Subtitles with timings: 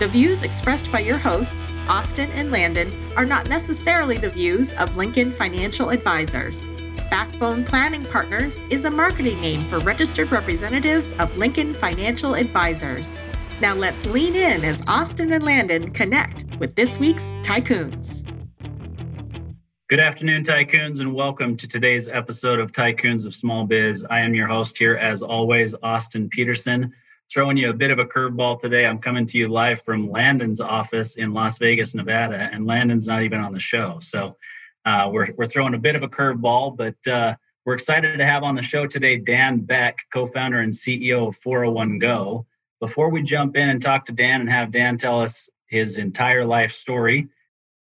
[0.00, 4.96] The views expressed by your hosts, Austin and Landon, are not necessarily the views of
[4.96, 6.68] Lincoln Financial Advisors.
[7.10, 13.18] Backbone Planning Partners is a marketing name for registered representatives of Lincoln Financial Advisors.
[13.60, 18.26] Now let's lean in as Austin and Landon connect with this week's Tycoons.
[19.88, 24.06] Good afternoon, Tycoons, and welcome to today's episode of Tycoons of Small Biz.
[24.08, 26.90] I am your host here, as always, Austin Peterson
[27.32, 28.86] throwing you a bit of a curveball today.
[28.86, 33.22] I'm coming to you live from Landon's office in Las Vegas, Nevada, and Landon's not
[33.22, 33.98] even on the show.
[34.00, 34.36] So
[34.84, 38.42] uh, we're, we're throwing a bit of a curveball, but uh, we're excited to have
[38.42, 42.46] on the show today Dan Beck, co founder and CEO of 401 Go.
[42.80, 46.44] Before we jump in and talk to Dan and have Dan tell us his entire
[46.44, 47.28] life story,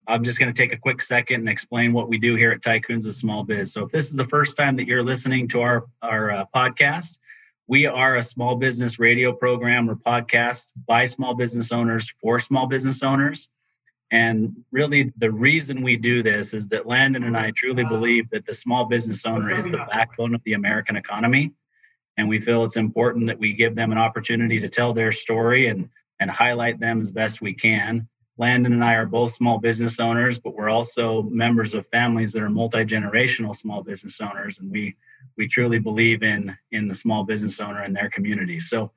[0.06, 2.62] I'm just going to take a quick second and explain what we do here at
[2.62, 3.72] Tycoons of Small Biz.
[3.72, 7.20] So, if this is the first time that you're listening to our, our uh, podcast,
[7.68, 12.68] we are a small business radio program or podcast by small business owners for small
[12.68, 13.50] business owners.
[14.12, 18.46] And really, the reason we do this is that Landon and I truly believe that
[18.46, 21.52] the small business owner is the backbone of the American economy.
[22.18, 25.68] And we feel it's important that we give them an opportunity to tell their story
[25.68, 28.08] and, and highlight them as best we can.
[28.38, 32.42] Landon and I are both small business owners, but we're also members of families that
[32.42, 34.60] are multi generational small business owners.
[34.60, 34.96] And we
[35.38, 38.60] we truly believe in in the small business owner and their community.
[38.60, 38.92] So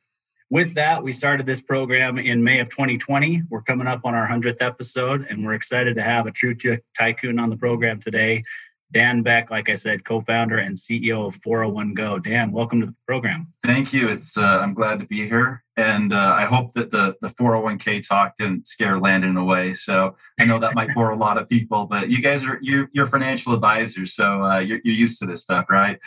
[0.48, 3.42] with that, we started this program in May of 2020.
[3.50, 6.54] We're coming up on our 100th episode, and we're excited to have a true
[6.96, 8.44] tycoon on the program today.
[8.92, 12.18] Dan Beck, like I said, co-founder and CEO of 401 Go.
[12.18, 13.52] Dan, welcome to the program.
[13.64, 14.08] Thank you.
[14.08, 18.06] It's uh, I'm glad to be here, and uh, I hope that the the 401k
[18.06, 19.74] talk didn't scare Landon away.
[19.74, 22.88] So I know that might bore a lot of people, but you guys are you're,
[22.92, 25.98] you're financial advisors, so uh, you're, you're used to this stuff, right?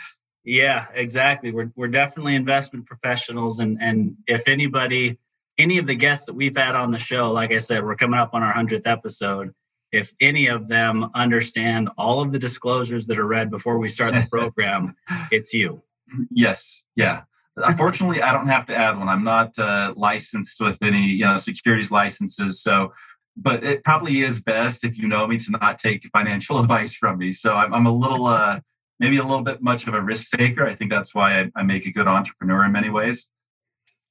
[0.44, 1.50] Yeah, exactly.
[1.50, 5.18] We're we're definitely investment professionals, and and if anybody,
[5.58, 8.18] any of the guests that we've had on the show, like I said, we're coming
[8.18, 9.52] up on our hundredth episode.
[9.92, 14.14] If any of them understand all of the disclosures that are read before we start
[14.14, 14.94] the program,
[15.30, 15.82] it's you.
[16.30, 16.84] Yes.
[16.96, 17.22] Yeah.
[17.56, 19.08] Unfortunately, I don't have to add one.
[19.08, 22.62] I'm not uh, licensed with any, you know, securities licenses.
[22.62, 22.92] So,
[23.36, 27.18] but it probably is best if you know me to not take financial advice from
[27.18, 27.32] me.
[27.32, 28.60] So I'm, I'm a little, uh,
[29.00, 30.66] maybe a little bit much of a risk taker.
[30.66, 33.28] I think that's why I, I make a good entrepreneur in many ways.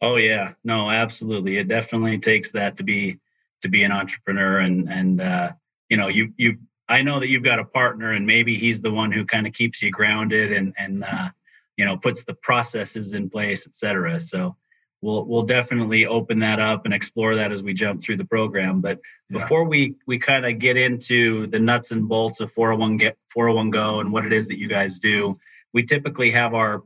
[0.02, 1.58] Oh yeah, no, absolutely.
[1.58, 3.20] It definitely takes that to be
[3.62, 5.52] to be an entrepreneur, and and uh,
[5.90, 6.58] you know, you you.
[6.88, 9.54] I know that you've got a partner, and maybe he's the one who kind of
[9.54, 11.30] keeps you grounded and and uh,
[11.78, 14.20] you know puts the processes in place, et cetera.
[14.20, 14.56] So
[15.02, 18.82] we'll we'll definitely open that up and explore that as we jump through the program.
[18.82, 19.40] But yeah.
[19.40, 23.70] before we we kind of get into the nuts and bolts of 401 get 401
[23.72, 25.40] go and what it is that you guys do,
[25.74, 26.84] we typically have our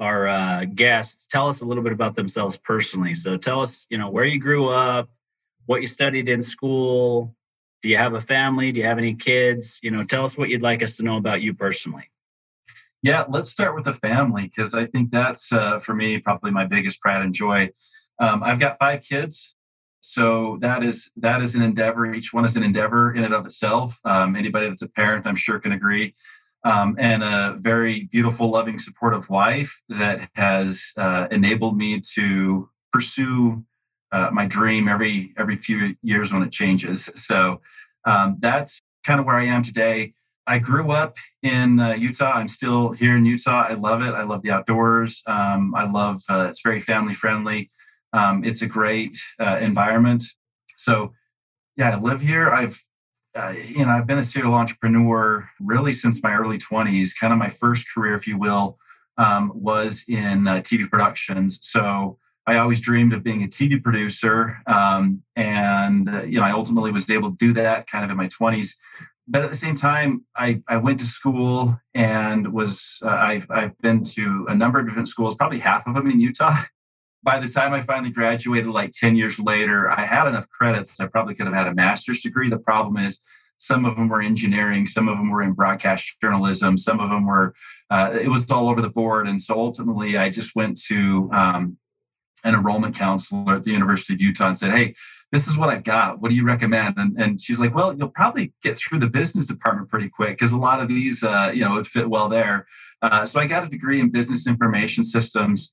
[0.00, 3.14] our uh, guests tell us a little bit about themselves personally.
[3.14, 5.08] So tell us, you know, where you grew up,
[5.66, 7.34] what you studied in school.
[7.84, 8.72] Do you have a family?
[8.72, 9.78] Do you have any kids?
[9.82, 12.08] You know, tell us what you'd like us to know about you personally.
[13.02, 16.64] Yeah, let's start with the family because I think that's uh, for me probably my
[16.64, 17.68] biggest pride and joy.
[18.18, 19.54] Um, I've got five kids,
[20.00, 22.10] so that is that is an endeavor.
[22.14, 24.00] Each one is an endeavor in and of itself.
[24.06, 26.14] Um, anybody that's a parent, I'm sure, can agree.
[26.64, 33.62] Um, and a very beautiful, loving, supportive wife that has uh, enabled me to pursue
[34.14, 37.10] uh, my dream every every few years when it changes.
[37.16, 37.60] So
[38.04, 40.14] um, that's kind of where I am today.
[40.46, 42.32] I grew up in uh, Utah.
[42.32, 43.66] I'm still here in Utah.
[43.68, 44.14] I love it.
[44.14, 45.20] I love the outdoors.
[45.26, 47.70] Um, I love uh, it's very family friendly.
[48.12, 50.22] Um, it's a great uh, environment.
[50.76, 51.12] So,
[51.76, 52.50] yeah, I live here.
[52.50, 52.80] I've
[53.34, 57.10] uh, you know I've been a serial entrepreneur really since my early 20s.
[57.18, 58.78] Kind of my first career, if you will,
[59.18, 61.58] um, was in uh, TV productions.
[61.62, 62.18] So.
[62.46, 66.92] I always dreamed of being a TV producer, um, and uh, you know I ultimately
[66.92, 68.74] was able to do that kind of in my 20s
[69.26, 73.78] but at the same time, I, I went to school and was uh, I've, I've
[73.78, 76.56] been to a number of different schools, probably half of them in Utah.
[77.22, 81.00] By the time I finally graduated, like 10 years later, I had enough credits.
[81.00, 82.50] I probably could have had a master's degree.
[82.50, 83.20] The problem is,
[83.56, 87.24] some of them were engineering, some of them were in broadcast journalism, some of them
[87.24, 87.54] were,
[87.88, 89.28] uh, it was all over the board.
[89.28, 91.78] And so ultimately, I just went to um,
[92.44, 94.94] an enrollment counselor at the University of Utah and said, Hey,
[95.32, 96.20] this is what I've got.
[96.20, 96.96] What do you recommend?
[96.96, 100.52] And, and she's like, Well, you'll probably get through the business department pretty quick because
[100.52, 102.66] a lot of these, uh, you know, would fit well there.
[103.02, 105.72] Uh, so I got a degree in business information systems.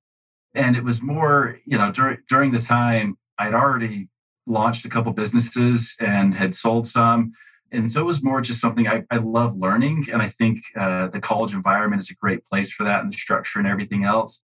[0.53, 4.09] And it was more, you know, during, during the time I'd already
[4.47, 7.31] launched a couple businesses and had sold some.
[7.71, 10.07] And so it was more just something I, I love learning.
[10.12, 13.18] And I think uh, the college environment is a great place for that and the
[13.18, 14.41] structure and everything else.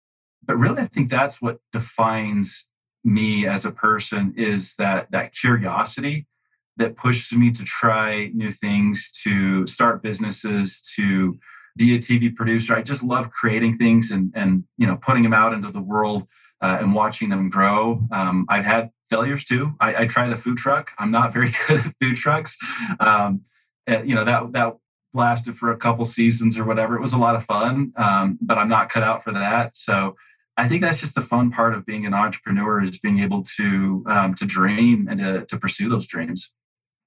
[0.44, 2.66] But really, I think that's what defines
[3.04, 6.26] me as a person is that that curiosity
[6.76, 11.38] that pushes me to try new things, to start businesses, to
[11.76, 12.74] be a TV producer.
[12.74, 16.26] I just love creating things and and you know putting them out into the world
[16.60, 18.06] uh, and watching them grow.
[18.10, 19.74] Um, I've had failures too.
[19.80, 20.92] I, I, tried a food truck.
[20.98, 22.56] I'm not very good at food trucks.
[23.00, 23.42] Um,
[23.86, 24.76] and, you know that that
[25.14, 26.96] lasted for a couple seasons or whatever.
[26.96, 29.76] It was a lot of fun, um, but I'm not cut out for that.
[29.76, 30.16] So
[30.56, 34.04] I think that's just the fun part of being an entrepreneur is being able to
[34.06, 36.50] um, to dream and to, to pursue those dreams.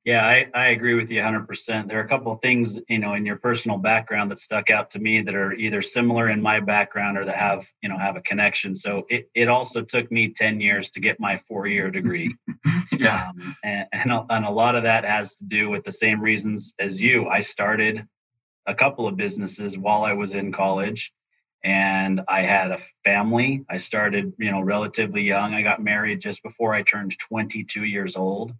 [0.06, 1.88] Yeah, I, I agree with you 100%.
[1.88, 4.92] There are a couple of things, you know, in your personal background that stuck out
[4.92, 8.15] to me that are either similar in my background or that have, you know, have
[8.15, 8.75] a connection.
[8.75, 12.36] So it, it also took me 10 years to get my four year degree.
[12.91, 13.30] yeah.
[13.30, 16.21] Um, and, and a, and a lot of that has to do with the same
[16.21, 17.27] reasons as you.
[17.27, 18.06] I started
[18.68, 21.13] a couple of businesses while I was in college
[21.65, 23.65] and I had a family.
[23.67, 25.56] I started, you know, relatively young.
[25.56, 28.53] I got married just before I turned 22 years old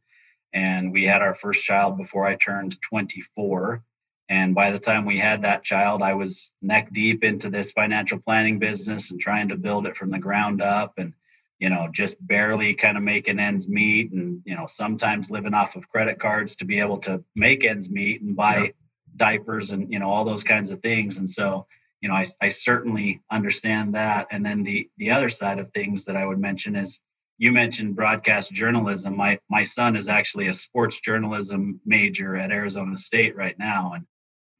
[0.52, 3.84] and we had our first child before I turned 24.
[4.28, 8.18] And by the time we had that child, I was neck deep into this financial
[8.18, 11.14] planning business and trying to build it from the ground up and,
[11.60, 15.76] you know, just barely kind of making ends meet and, you know, sometimes living off
[15.76, 18.70] of credit cards to be able to make ends meet and buy yeah.
[19.16, 21.20] diapers and, you know, all those kinds of things.
[21.20, 21.68] And so,
[22.06, 24.28] you know, I, I certainly understand that.
[24.30, 27.02] And then the, the other side of things that I would mention is,
[27.40, 29.18] you mentioned broadcast journalism.
[29.18, 34.06] My my son is actually a sports journalism major at Arizona State right now, and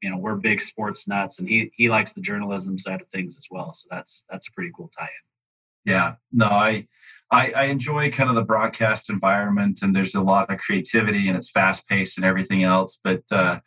[0.02, 3.38] you know we're big sports nuts, and he he likes the journalism side of things
[3.38, 3.72] as well.
[3.74, 5.90] So that's that's a pretty cool tie-in.
[5.92, 6.88] Yeah, no, I
[7.30, 11.36] I, I enjoy kind of the broadcast environment, and there's a lot of creativity, and
[11.36, 13.22] it's fast paced and everything else, but.
[13.30, 13.60] uh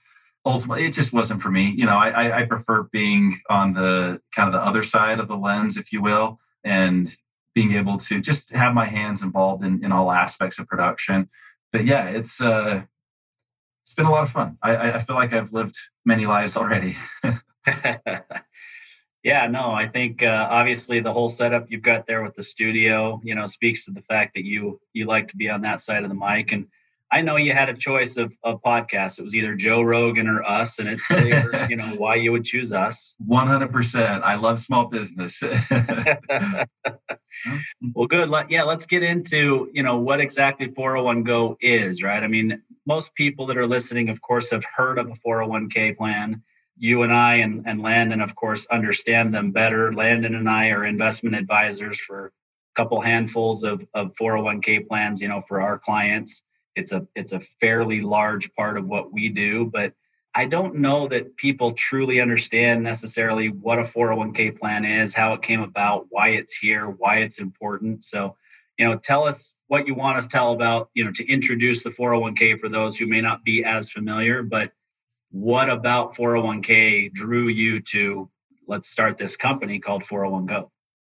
[0.45, 4.47] ultimately it just wasn't for me you know I, I prefer being on the kind
[4.47, 7.15] of the other side of the lens if you will and
[7.55, 11.29] being able to just have my hands involved in, in all aspects of production.
[11.71, 12.83] But yeah, it's uh,
[13.83, 14.57] it's been a lot of fun.
[14.61, 15.75] I, I feel like I've lived
[16.05, 16.95] many lives already.
[19.23, 23.19] yeah, no, I think uh, obviously the whole setup you've got there with the studio,
[23.23, 26.03] you know, speaks to the fact that you you like to be on that side
[26.03, 26.67] of the mic and
[27.11, 29.17] I know you had a choice of, of podcasts.
[29.17, 32.45] It was either Joe Rogan or us, and it's clear, you know, why you would
[32.45, 33.15] choose us.
[33.27, 34.21] 100%.
[34.21, 35.41] I love small business.
[37.95, 38.31] well, good.
[38.49, 42.21] Yeah, let's get into, you know, what exactly 401 Go is, right?
[42.21, 46.43] I mean, most people that are listening, of course, have heard of a 401k plan.
[46.77, 49.91] You and I and, and Landon, of course, understand them better.
[49.93, 52.31] Landon and I are investment advisors for a
[52.75, 56.43] couple handfuls of, of 401k plans, you know, for our clients
[56.79, 59.93] it's a it's a fairly large part of what we do but
[60.33, 65.41] i don't know that people truly understand necessarily what a 401k plan is how it
[65.41, 68.03] came about why it's here why it's important.
[68.03, 68.37] So
[68.77, 71.83] you know tell us what you want us to tell about you know to introduce
[71.83, 74.71] the 401k for those who may not be as familiar but
[75.31, 78.29] what about 401k drew you to
[78.67, 80.71] let's start this company called 401 go?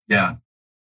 [0.07, 0.35] Yeah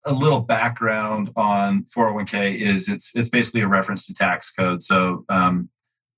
[0.05, 4.81] a little background on 401k is it's it's basically a reference to tax code.
[4.81, 5.69] So um,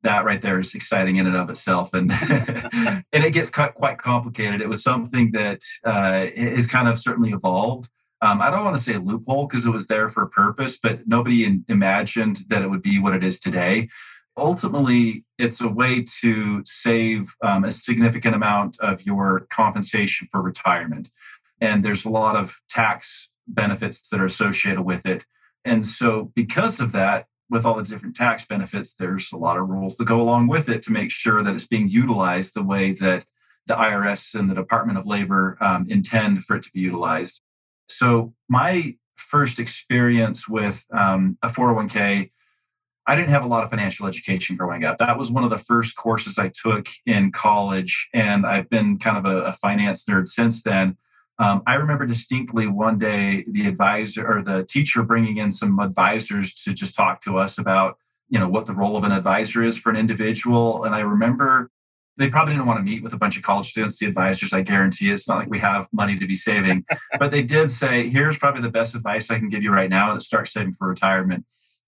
[0.03, 2.11] that right there is exciting in and of itself, and
[3.11, 4.61] and it gets quite complicated.
[4.61, 7.89] It was something that uh, has kind of certainly evolved.
[8.21, 11.05] Um, I don't want to say loophole because it was there for a purpose, but
[11.05, 13.89] nobody in, imagined that it would be what it is today.
[14.37, 21.09] Ultimately, it's a way to save um, a significant amount of your compensation for retirement.
[21.59, 25.25] And there's a lot of tax benefits that are associated with it.
[25.65, 29.69] And so, because of that, with all the different tax benefits, there's a lot of
[29.69, 32.93] rules that go along with it to make sure that it's being utilized the way
[32.93, 33.25] that
[33.67, 37.41] the IRS and the Department of Labor um, intend for it to be utilized.
[37.87, 42.31] So, my first experience with um, a 401k,
[43.05, 44.97] I didn't have a lot of financial education growing up.
[44.97, 49.17] That was one of the first courses I took in college, and I've been kind
[49.17, 50.97] of a, a finance nerd since then.
[51.39, 56.53] Um, I remember distinctly one day the advisor or the teacher bringing in some advisors
[56.55, 57.97] to just talk to us about,
[58.29, 60.83] you know, what the role of an advisor is for an individual.
[60.83, 61.71] And I remember
[62.17, 64.53] they probably didn't want to meet with a bunch of college students, the advisors.
[64.53, 66.85] I guarantee it's not like we have money to be saving,
[67.19, 70.13] but they did say, here's probably the best advice I can give you right now
[70.13, 71.45] to start saving for retirement.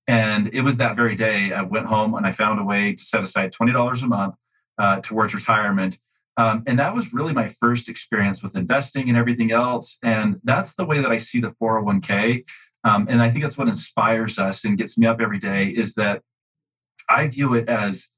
[0.08, 3.04] And it was that very day I went home and I found a way to
[3.04, 4.36] set aside $20 a month
[4.78, 5.98] uh, towards retirement.
[6.38, 9.98] Um, and that was really my first experience with investing and everything else.
[10.04, 12.44] And that's the way that I see the 401k.
[12.84, 15.96] Um, and I think that's what inspires us and gets me up every day is
[15.96, 16.22] that
[17.10, 18.10] I view it as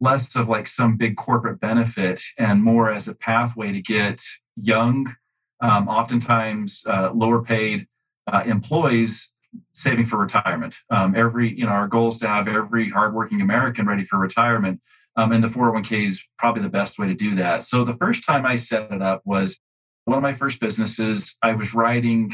[0.00, 4.20] less of like some big corporate benefit and more as a pathway to get
[4.56, 5.14] young,
[5.60, 7.86] um, oftentimes uh, lower paid
[8.26, 9.28] uh, employees
[9.72, 10.76] saving for retirement.
[10.90, 14.80] Um, every, you know, our goal is to have every hardworking American ready for retirement.
[15.16, 17.62] Um, and the 401k is probably the best way to do that.
[17.62, 19.58] So the first time I set it up was
[20.04, 21.36] one of my first businesses.
[21.42, 22.32] I was writing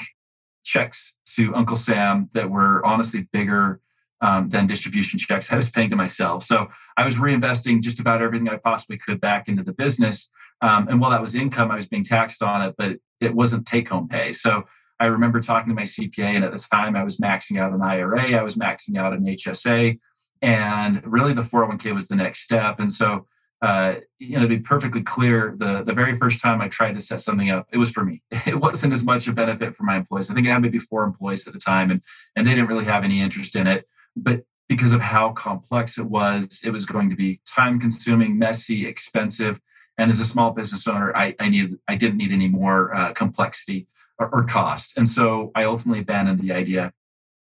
[0.65, 3.81] checks to Uncle Sam that were honestly bigger
[4.21, 6.43] um, than distribution checks I was paying to myself.
[6.43, 10.29] So I was reinvesting just about everything I possibly could back into the business.
[10.63, 13.67] Um, and while that was income, I was being taxed on it, but it wasn't
[13.67, 14.33] take home pay.
[14.33, 14.65] So
[14.99, 17.83] I remember talking to my CPA, and at the time I was maxing out an
[17.83, 19.99] IRA, I was maxing out an HSA,
[20.43, 22.81] and really the 401k was the next step.
[22.81, 23.27] And so,
[23.63, 27.01] uh, you know, to be perfectly clear, the the very first time I tried to
[27.01, 28.23] set something up, it was for me.
[28.47, 30.31] It wasn't as much a benefit for my employees.
[30.31, 32.01] I think I had maybe four employees at the time, and
[32.37, 36.07] and they didn't really have any interest in it but because of how complex it
[36.07, 39.61] was, it was going to be time consuming, messy, expensive.
[39.99, 43.13] And as a small business owner, I, I needed, I didn't need any more uh,
[43.13, 43.87] complexity
[44.19, 44.97] or, or cost.
[44.97, 46.93] And so I ultimately abandoned the idea.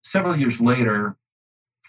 [0.04, 1.16] Several years later,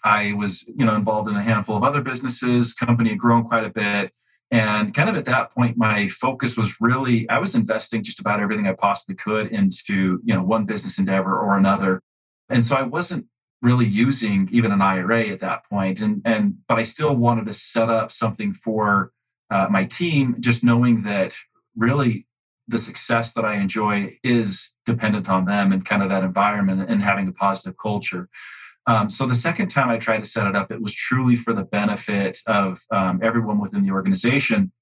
[0.04, 2.74] I was, you know, involved in a handful of other businesses.
[2.74, 4.12] Company had grown quite a bit,
[4.50, 8.40] and kind of at that point, my focus was really I was investing just about
[8.40, 12.02] everything I possibly could into, you know, one business endeavor or another.
[12.50, 13.26] And so I wasn't
[13.62, 16.00] really using even an IRA at that point.
[16.00, 19.12] And and but I still wanted to set up something for
[19.50, 21.34] uh, my team, just knowing that
[21.74, 22.26] really
[22.68, 27.02] the success that I enjoy is dependent on them and kind of that environment and
[27.02, 28.28] having a positive culture.
[28.86, 31.52] Um, so the second time I tried to set it up, it was truly for
[31.52, 34.72] the benefit of um, everyone within the organization.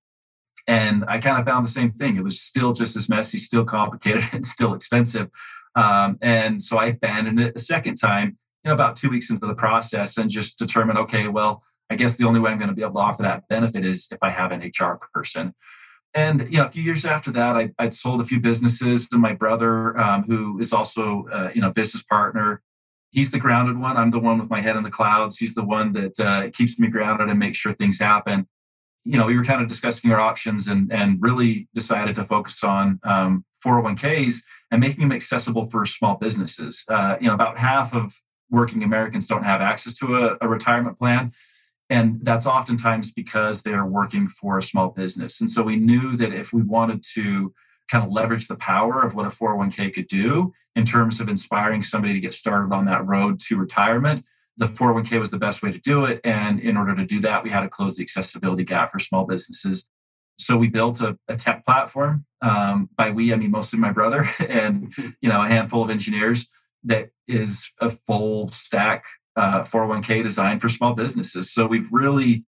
[0.67, 2.17] And I kind of found the same thing.
[2.17, 5.29] It was still just as messy, still complicated, and still expensive.
[5.75, 9.47] Um, and so I abandoned it a second time you know, about two weeks into
[9.47, 12.75] the process and just determine, okay, well, I guess the only way I'm going to
[12.75, 15.55] be able to offer that benefit is if I have an HR person.
[16.15, 19.19] And you know, a few years after that, I, would sold a few businesses to
[19.19, 22.63] my brother, um, who is also uh, you know business partner.
[23.11, 23.97] He's the grounded one.
[23.97, 25.37] I'm the one with my head in the clouds.
[25.37, 28.47] He's the one that uh, keeps me grounded and makes sure things happen.
[29.05, 32.63] You know, we were kind of discussing our options and and really decided to focus
[32.63, 34.37] on um, 401ks
[34.71, 36.85] and making them accessible for small businesses.
[36.89, 38.15] Uh, you know, about half of
[38.51, 41.33] working Americans don't have access to a, a retirement plan.
[41.89, 45.41] And that's oftentimes because they're working for a small business.
[45.41, 47.53] And so we knew that if we wanted to
[47.91, 51.83] kind of leverage the power of what a 401k could do in terms of inspiring
[51.83, 54.25] somebody to get started on that road to retirement,
[54.57, 56.21] the 401k was the best way to do it.
[56.23, 59.25] And in order to do that, we had to close the accessibility gap for small
[59.25, 59.89] businesses.
[60.39, 62.25] So we built a, a tech platform.
[62.43, 66.47] Um, by we, I mean mostly my brother and you know a handful of engineers
[66.85, 69.05] that is a full stack
[69.37, 71.53] uh, 401k designed for small businesses.
[71.53, 72.45] So we've really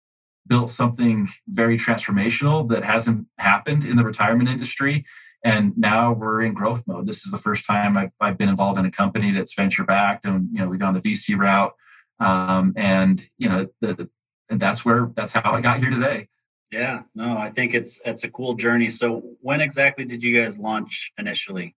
[0.47, 5.05] built something very transformational that hasn't happened in the retirement industry.
[5.45, 7.07] And now we're in growth mode.
[7.07, 10.25] This is the first time I've, I've been involved in a company that's venture backed,
[10.25, 11.73] and you know we've gone the VC route,
[12.21, 14.09] um, and you know the,
[14.49, 16.29] and that's where that's how I got here today.
[16.71, 18.89] Yeah, no, I think it's it's a cool journey.
[18.89, 21.75] So when exactly did you guys launch initially?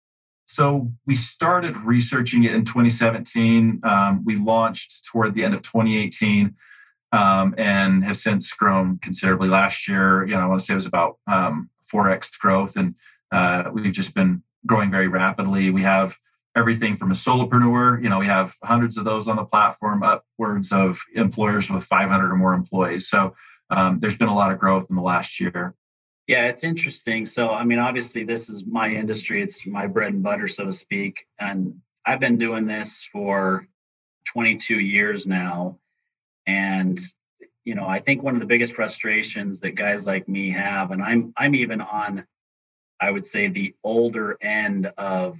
[0.46, 3.80] So we started researching it in 2017.
[3.84, 6.54] Um, we launched toward the end of 2018
[7.14, 9.48] um, and have since grown considerably.
[9.48, 12.96] Last year, you know, I want to say it was about um, 4x growth, and
[13.34, 15.70] uh, we've just been growing very rapidly.
[15.72, 16.18] We have
[16.56, 20.72] everything from a solopreneur, you know, we have hundreds of those on the platform, upwards
[20.72, 23.08] of employers with 500 or more employees.
[23.10, 23.36] So
[23.70, 25.74] um, there's been a lot of growth in the last year.
[26.28, 27.26] Yeah, it's interesting.
[27.26, 30.72] So, I mean, obviously, this is my industry, it's my bread and butter, so to
[30.72, 31.26] speak.
[31.40, 33.68] And I've been doing this for
[34.28, 35.80] 22 years now.
[36.46, 37.00] And,
[37.66, 41.02] you know, I think one of the biggest frustrations that guys like me have, and
[41.02, 42.26] I'm, I'm even on,
[43.04, 45.38] I would say, the older end of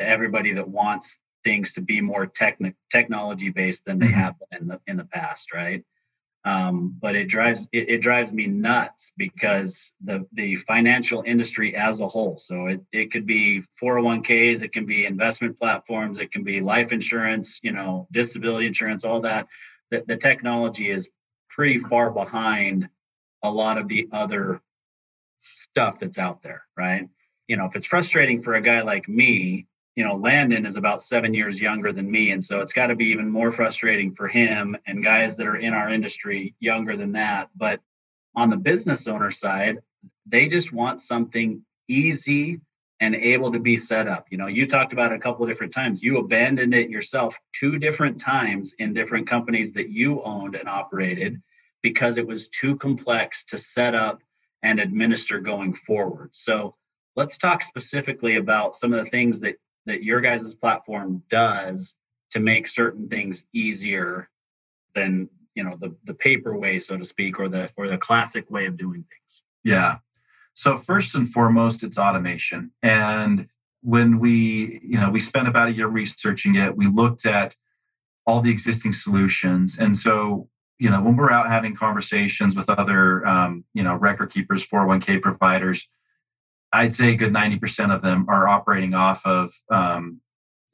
[0.00, 4.14] everybody that wants things to be more techni- technology based than they mm-hmm.
[4.14, 5.84] have in the in the past, right?
[6.44, 12.00] Um, but it drives it, it, drives me nuts because the the financial industry as
[12.00, 12.38] a whole.
[12.38, 16.90] So it, it could be 401ks, it can be investment platforms, it can be life
[16.90, 19.46] insurance, you know, disability insurance, all that.
[19.92, 21.08] The, the technology is
[21.50, 22.88] pretty far behind
[23.44, 24.60] a lot of the other
[25.42, 27.08] stuff that's out there, right?
[27.46, 31.02] You know, if it's frustrating for a guy like me, you know, Landon is about
[31.02, 32.30] seven years younger than me.
[32.30, 35.56] And so it's got to be even more frustrating for him and guys that are
[35.56, 37.50] in our industry younger than that.
[37.54, 37.80] But
[38.34, 39.78] on the business owner side,
[40.26, 42.60] they just want something easy
[43.00, 44.28] and able to be set up.
[44.30, 46.02] You know, you talked about it a couple of different times.
[46.02, 51.42] You abandoned it yourself two different times in different companies that you owned and operated
[51.82, 54.22] because it was too complex to set up
[54.62, 56.30] and administer going forward.
[56.32, 56.74] So
[57.16, 61.96] let's talk specifically about some of the things that that your guys' platform does
[62.30, 64.30] to make certain things easier
[64.94, 68.50] than you know the the paper way so to speak or the or the classic
[68.50, 69.44] way of doing things.
[69.64, 69.96] Yeah.
[70.54, 72.72] So first and foremost it's automation.
[72.82, 73.48] And
[73.82, 77.56] when we you know we spent about a year researching it we looked at
[78.26, 79.78] all the existing solutions.
[79.78, 80.48] And so
[80.82, 85.22] you know when we're out having conversations with other um, you know record keepers 401k
[85.22, 85.88] providers
[86.72, 90.20] i'd say a good 90% of them are operating off of um,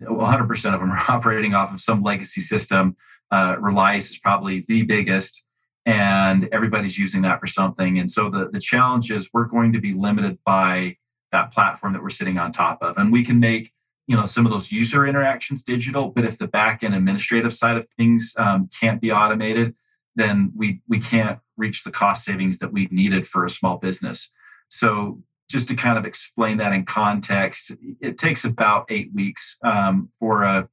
[0.02, 2.96] 100% of them are operating off of some legacy system.
[3.30, 3.56] Uh,
[3.94, 5.42] is probably the biggest
[5.84, 7.98] and everybody's using that for something.
[7.98, 10.96] And so the, the challenge is we're going to be limited by
[11.32, 12.96] that platform that we're sitting on top of.
[12.96, 13.72] And we can make
[14.06, 17.76] you know some of those user interactions digital but if the back end administrative side
[17.76, 19.74] of things um, can't be automated
[20.18, 24.30] then we we can't reach the cost savings that we needed for a small business.
[24.68, 30.10] So just to kind of explain that in context, it takes about eight weeks um,
[30.18, 30.68] for a,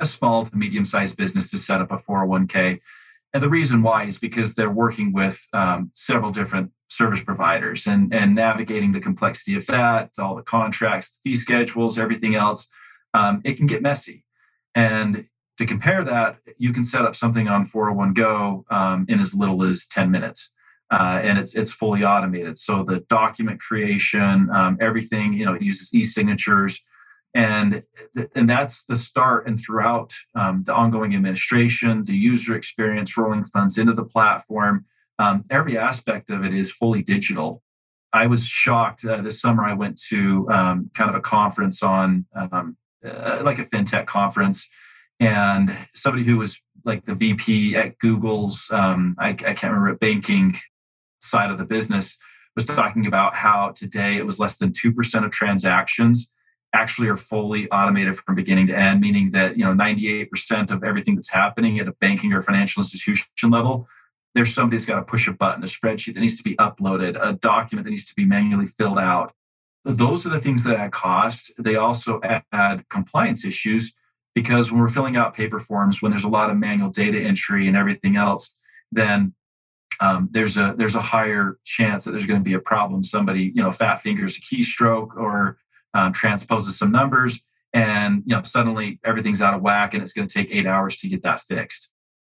[0.00, 2.80] a small to medium sized business to set up a 401k.
[3.34, 8.14] And the reason why is because they're working with um, several different service providers and,
[8.14, 12.68] and navigating the complexity of that, all the contracts, fee schedules, everything else.
[13.12, 14.24] Um, it can get messy.
[14.74, 19.34] And to compare that, you can set up something on 401 Go um, in as
[19.34, 20.50] little as 10 minutes.
[20.90, 22.58] Uh, and it's it's fully automated.
[22.58, 26.82] So the document creation, um, everything, you know, uses e-signatures,
[27.32, 27.82] and
[28.34, 29.48] and that's the start.
[29.48, 34.84] And throughout um, the ongoing administration, the user experience, rolling funds into the platform,
[35.18, 37.62] um, every aspect of it is fully digital.
[38.12, 39.64] I was shocked uh, this summer.
[39.64, 44.68] I went to um, kind of a conference on um, uh, like a fintech conference
[45.20, 50.56] and somebody who was like the VP at Google's, um, I, I, can't remember, banking
[51.20, 52.18] side of the business,
[52.54, 56.28] was talking about how today it was less than 2% of transactions
[56.74, 61.14] actually are fully automated from beginning to end, meaning that you know 98% of everything
[61.14, 63.88] that's happening at a banking or financial institution level,
[64.34, 67.34] there's somebody's got to push a button, a spreadsheet that needs to be uploaded, a
[67.34, 69.32] document that needs to be manually filled out.
[69.84, 71.52] Those are the things that add cost.
[71.58, 72.20] They also
[72.52, 73.92] add compliance issues
[74.34, 77.68] because when we're filling out paper forms when there's a lot of manual data entry
[77.68, 78.54] and everything else
[78.92, 79.34] then
[80.00, 83.02] um, there's a there's a higher chance that there's going to be a problem.
[83.04, 85.58] Somebody you know fat fingers a keystroke or
[85.94, 87.40] um, transposes some numbers
[87.72, 90.96] and you know suddenly everything's out of whack and it's going to take eight hours
[90.98, 91.90] to get that fixed.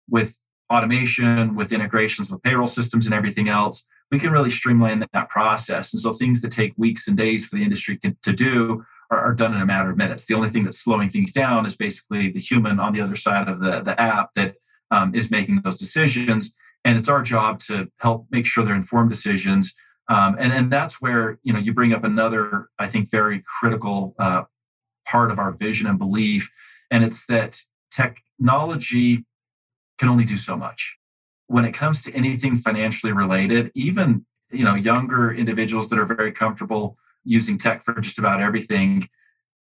[0.08, 0.36] With
[0.70, 5.92] automation with integrations with payroll systems and everything else we can really streamline that process.
[5.92, 9.54] And so things that take weeks and days for the industry to do are, done
[9.54, 10.26] in a matter of minutes.
[10.26, 13.48] The only thing that's slowing things down is basically the human on the other side
[13.48, 14.54] of the, the app that
[14.90, 16.52] um, is making those decisions.
[16.84, 19.74] And it's our job to help make sure they're informed decisions.
[20.10, 24.14] Um, and, and that's where you know you bring up another, I think, very critical
[24.18, 24.42] uh,
[25.06, 26.50] part of our vision and belief,
[26.90, 27.56] and it's that
[27.92, 29.24] technology
[29.98, 30.96] can only do so much.
[31.46, 36.32] When it comes to anything financially related, even you know younger individuals that are very
[36.32, 39.08] comfortable using tech for just about everything,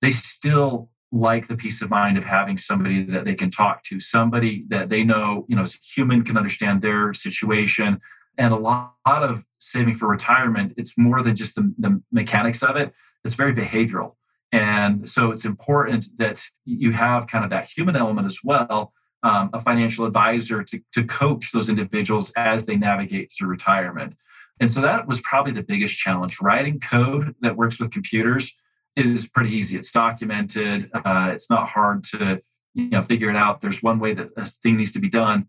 [0.01, 3.99] they still like the peace of mind of having somebody that they can talk to,
[3.99, 7.99] somebody that they know, you know, human, can understand their situation.
[8.37, 12.75] And a lot, of saving for retirement, it's more than just the, the mechanics of
[12.75, 12.93] it,
[13.25, 14.13] it's very behavioral.
[14.51, 18.93] And so it's important that you have kind of that human element as well,
[19.23, 24.15] um, a financial advisor to, to coach those individuals as they navigate through retirement.
[24.59, 26.41] And so that was probably the biggest challenge.
[26.41, 28.53] Writing code that works with computers
[28.95, 29.77] is pretty easy.
[29.77, 30.89] It's documented.
[30.93, 32.41] Uh, it's not hard to
[32.73, 33.61] you know figure it out.
[33.61, 35.47] There's one way that a thing needs to be done.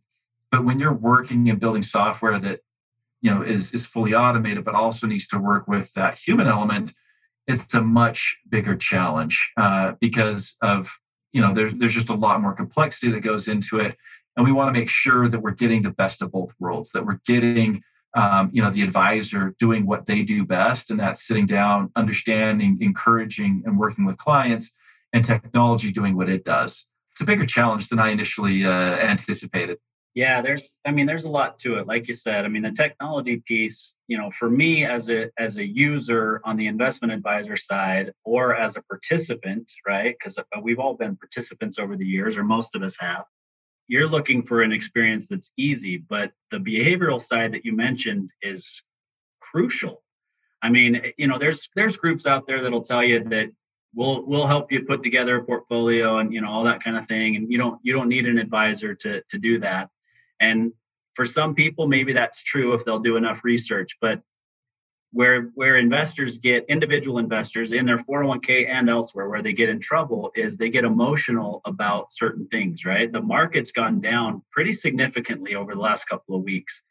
[0.50, 2.60] But when you're working and building software that
[3.20, 6.92] you know is is fully automated, but also needs to work with that human element,
[7.46, 10.90] it's a much bigger challenge uh, because of
[11.32, 13.96] you know there's there's just a lot more complexity that goes into it,
[14.36, 16.92] and we want to make sure that we're getting the best of both worlds.
[16.92, 17.82] That we're getting
[18.14, 22.78] um, you know the advisor doing what they do best and that's sitting down understanding
[22.80, 24.72] encouraging and working with clients
[25.12, 29.78] and technology doing what it does it's a bigger challenge than i initially uh, anticipated
[30.14, 31.86] Yeah, there's I mean there's a lot to it.
[31.86, 35.58] Like you said, I mean the technology piece, you know, for me as a as
[35.58, 40.16] a user on the investment advisor side or as a participant, right?
[40.20, 43.24] Cuz uh, we've all been participants over the years or most of us have.
[43.90, 48.82] You're looking for an experience that's easy, but the behavioral side that you mentioned is
[49.40, 50.02] crucial.
[50.62, 53.50] I mean, eh, you know, there's there's groups out there that'll tell you that
[53.94, 57.06] we'll we'll help you put together a portfolio and you know all that kind of
[57.06, 59.90] thing and you don't you don't need an advisor to to do that
[60.38, 60.72] and
[61.14, 63.98] for some people, maybe that's true if they'll do enough research.
[64.00, 64.22] But
[65.12, 69.80] where where investors get individual investors in their 401k and elsewhere where they get in
[69.80, 73.10] trouble is they get emotional about certain things right?
[73.10, 76.82] The market's gone down pretty significantly over the last couple of weeks.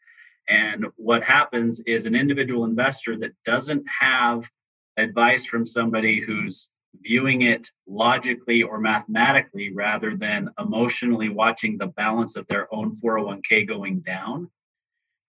[0.48, 4.48] And what happens is an individual investor that doesn't have
[4.96, 6.70] advice from somebody who's
[7.02, 13.66] viewing it logically or mathematically rather than emotionally watching the balance of their own 401k
[13.66, 14.50] going down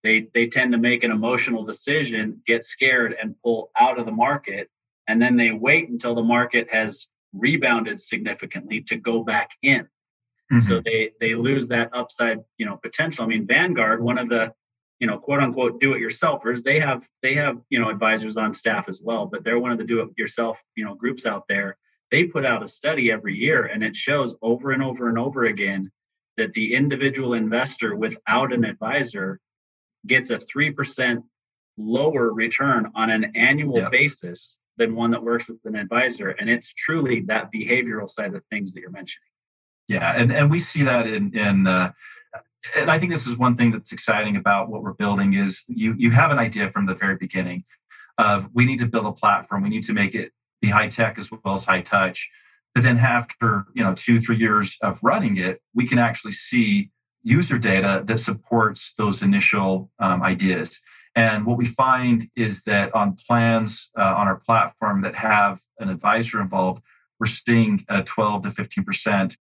[0.03, 4.11] they they tend to make an emotional decision get scared and pull out of the
[4.11, 4.69] market
[5.07, 9.87] and then they wait until the market has rebounded significantly to go back in.
[10.51, 10.59] Mm-hmm.
[10.59, 13.23] so they they lose that upside you know potential.
[13.23, 14.53] I mean vanguard one of the
[14.99, 18.53] you know quote unquote do it yourselfers they have they have you know advisors on
[18.53, 21.45] staff as well but they're one of the do it yourself you know groups out
[21.47, 21.77] there.
[22.11, 25.45] They put out a study every year and it shows over and over and over
[25.45, 25.89] again
[26.35, 29.39] that the individual investor without an advisor
[30.05, 31.23] gets a 3%
[31.77, 33.91] lower return on an annual yep.
[33.91, 38.43] basis than one that works with an advisor and it's truly that behavioral side of
[38.49, 39.27] things that you're mentioning
[39.87, 41.91] yeah and and we see that in in uh,
[42.77, 45.95] and I think this is one thing that's exciting about what we're building is you
[45.97, 47.63] you have an idea from the very beginning
[48.17, 51.17] of we need to build a platform, we need to make it be high tech
[51.17, 52.29] as well as high touch.
[52.75, 56.91] But then after you know two three years of running it, we can actually see
[57.23, 60.81] user data that supports those initial um, ideas.
[61.15, 65.89] And what we find is that on plans uh, on our platform that have an
[65.89, 66.81] advisor involved,
[67.19, 69.37] we're seeing a 12 to 15 percent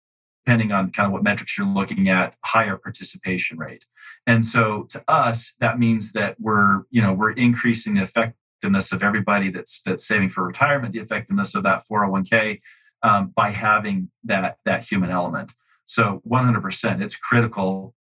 [0.45, 3.85] depending on kind of what metrics you're looking at, higher participation rate.
[4.25, 9.03] And so to us, that means that we're, you know, we're increasing the effectiveness of
[9.03, 12.61] everybody that's that's saving for retirement, the effectiveness of that 401k
[13.03, 15.53] um, by having that that human element.
[15.89, 17.95] So 100%, it's critical,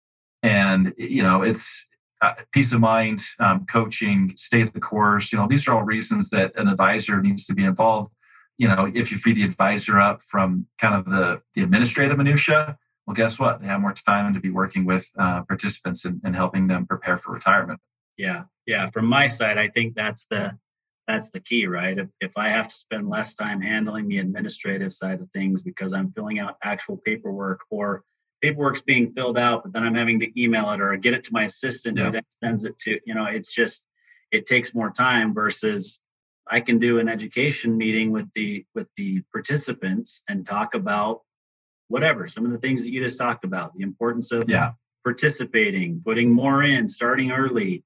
[0.41, 1.85] and you know, it's
[2.21, 5.31] uh, peace of mind, um, coaching, stay the course.
[5.31, 8.11] You know, these are all reasons that an advisor needs to be involved
[8.57, 12.77] you know, if you free the advisor up from kind of the, the administrative minutia,
[13.05, 13.61] well, guess what?
[13.61, 17.17] They have more time to be working with uh, participants and, and helping them prepare
[17.17, 17.79] for retirement.
[18.17, 18.87] Yeah, yeah.
[18.87, 20.57] From my side, I think that's the
[21.07, 21.97] that's the key, right?
[21.97, 25.93] If if I have to spend less time handling the administrative side of things because
[25.93, 28.03] I'm filling out actual paperwork or
[28.41, 31.33] paperwork's being filled out, but then I'm having to email it or get it to
[31.33, 32.05] my assistant yeah.
[32.05, 33.83] who then sends it to, you know, it's just
[34.31, 35.99] it takes more time versus
[36.49, 41.21] I can do an education meeting with the with the participants and talk about
[41.87, 44.71] whatever some of the things that you just talked about the importance of yeah.
[45.03, 47.83] participating putting more in starting early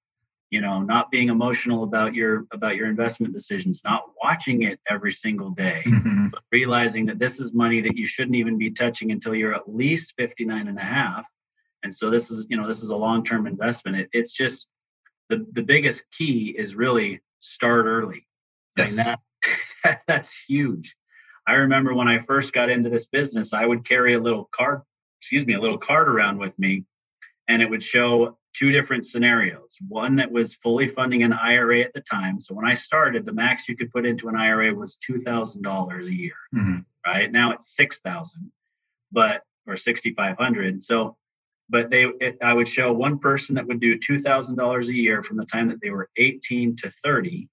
[0.50, 5.12] you know not being emotional about your about your investment decisions not watching it every
[5.12, 6.28] single day mm-hmm.
[6.30, 9.74] but realizing that this is money that you shouldn't even be touching until you're at
[9.74, 11.28] least 59 and a half
[11.84, 14.68] and so this is you know this is a long-term investment it, it's just
[15.30, 18.26] the the biggest key is really start early
[18.80, 18.96] Yes.
[18.96, 20.96] that, that's huge.
[21.48, 24.82] I remember when I first got into this business, I would carry a little card,
[25.20, 26.86] excuse me, a little card around with me,
[27.48, 29.78] and it would show two different scenarios.
[29.88, 32.40] One that was fully funding an IRA at the time.
[32.40, 35.64] So when I started, the max you could put into an IRA was two thousand
[35.64, 36.36] dollars a year.
[36.54, 36.80] Mm-hmm.
[37.06, 38.52] Right now it's six thousand,
[39.12, 40.82] but or sixty five hundred.
[40.82, 41.18] So,
[41.70, 44.96] but they, it, I would show one person that would do two thousand dollars a
[44.96, 47.50] year from the time that they were eighteen to thirty,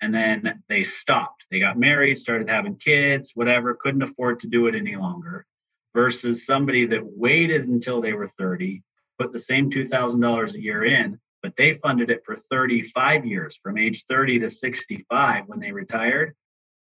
[0.00, 1.46] and then they stopped.
[1.50, 5.46] They got married, started having kids, whatever, couldn't afford to do it any longer.
[5.94, 8.82] Versus somebody that waited until they were 30,
[9.18, 13.78] put the same $2,000 a year in, but they funded it for 35 years from
[13.78, 16.34] age 30 to 65 when they retired.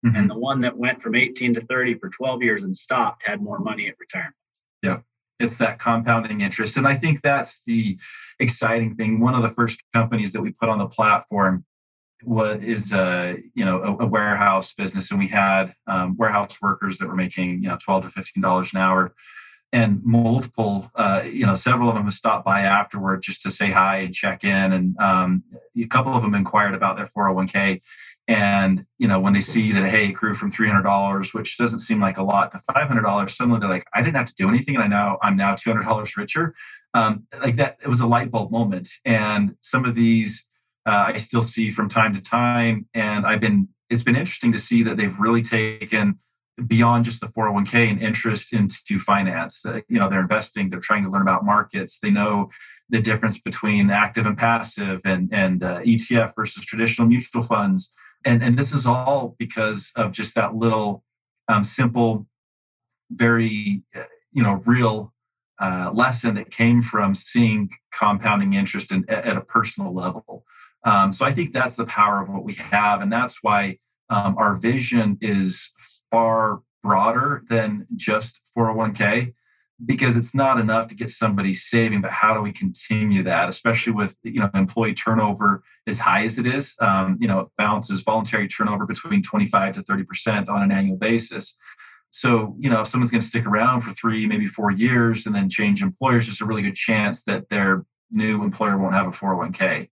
[0.05, 0.16] Mm-hmm.
[0.16, 3.43] And the one that went from 18 to 30 for 12 years and stopped had
[3.43, 4.35] more money at retirement.
[4.83, 4.99] Yeah.
[5.38, 6.77] It's that compounding interest.
[6.77, 7.99] And I think that's the
[8.38, 9.21] exciting thing.
[9.21, 11.64] One of the first companies that we put on the platform
[12.23, 16.99] what is a you know a, a warehouse business, and we had um, warehouse workers
[16.99, 19.14] that were making you know twelve to fifteen dollars an hour,
[19.72, 23.70] and multiple uh, you know several of them have stopped by afterward just to say
[23.70, 25.42] hi and check in, and um,
[25.76, 27.80] a couple of them inquired about their 401k.
[28.28, 31.56] And you know when they see that hey it grew from three hundred dollars, which
[31.59, 34.26] doesn't seem like a lot, to five hundred dollars, suddenly they're like, I didn't have
[34.26, 36.54] to do anything, and I now I'm now two hundred dollars richer.
[36.94, 40.44] um, like that it was a light bulb moment and some of these
[40.87, 44.59] uh, i still see from time to time and i've been it's been interesting to
[44.59, 46.18] see that they've really taken
[46.67, 49.65] beyond just the 401k and interest into finance.
[49.65, 51.99] Uh, you know they're investing they're trying to learn about markets.
[51.99, 52.51] They know
[52.89, 57.91] the difference between active and passive and and uh, etf versus traditional mutual funds.
[58.25, 61.05] And and this is all because of just that little
[61.49, 62.27] um, simple
[63.11, 65.13] very uh, you know real
[65.61, 70.45] uh, lesson that came from seeing compounding interest in, at a personal level.
[70.85, 74.37] Um, so I think that's the power of what we have, and that's why um,
[74.39, 75.71] our vision is
[76.11, 79.35] far broader than just 401k
[79.87, 83.92] because it's not enough to get somebody saving but how do we continue that especially
[83.92, 86.77] with you know employee turnover as high as it is?
[86.81, 90.96] Um, you know it balances voluntary turnover between 25 to 30 percent on an annual
[90.96, 91.55] basis.
[92.11, 95.35] So, you know, if someone's going to stick around for three, maybe four years and
[95.35, 99.11] then change employers, there's a really good chance that their new employer won't have a
[99.11, 99.88] 401k.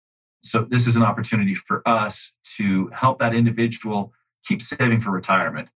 [0.42, 4.12] So, this is an opportunity for us to help that individual
[4.44, 5.68] keep saving for retirement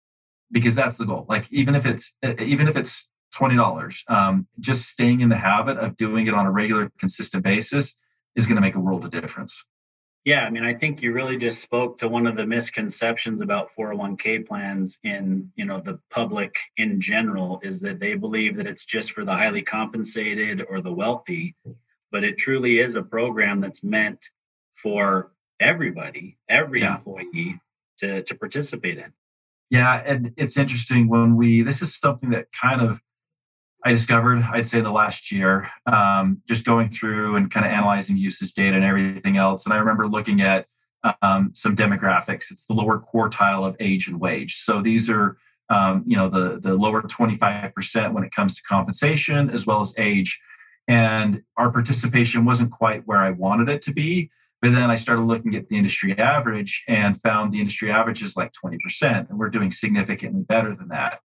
[0.51, 1.27] because that's the goal.
[1.29, 5.97] Like, even if it's, even if it's $20, um, just staying in the habit of
[5.97, 7.95] doing it on a regular, consistent basis
[8.35, 9.65] is going to make a world of difference.
[10.27, 13.71] Yeah, I mean, I think you really just spoke to one of the misconceptions about
[13.71, 18.85] 401k plans in, you know, the public in general is that they believe that it's
[18.85, 21.55] just for the highly compensated or the wealthy,
[22.11, 24.31] but it truly is a program that's meant
[24.75, 25.31] for
[25.61, 26.97] everybody, every yeah.
[26.97, 27.61] employee
[27.99, 29.13] to to participate in.
[29.71, 33.01] Yeah, and it's interesting when we this is something that kind of
[33.85, 38.17] I discovered, I'd say, the last year, um, just going through and kind of analyzing
[38.17, 39.65] usage data and everything else.
[39.65, 40.67] And I remember looking at
[41.23, 42.51] um, some demographics.
[42.51, 44.57] It's the lower quartile of age and wage.
[44.57, 45.37] So these are,
[45.71, 49.95] um, you know, the the lower 25% when it comes to compensation as well as
[49.99, 50.41] age.
[50.89, 54.31] And our participation wasn't quite where I wanted it to be.
[54.63, 58.37] But then I started looking at the industry average and found the industry average is
[58.37, 59.29] like 20%.
[59.29, 61.21] And we're doing significantly better than that.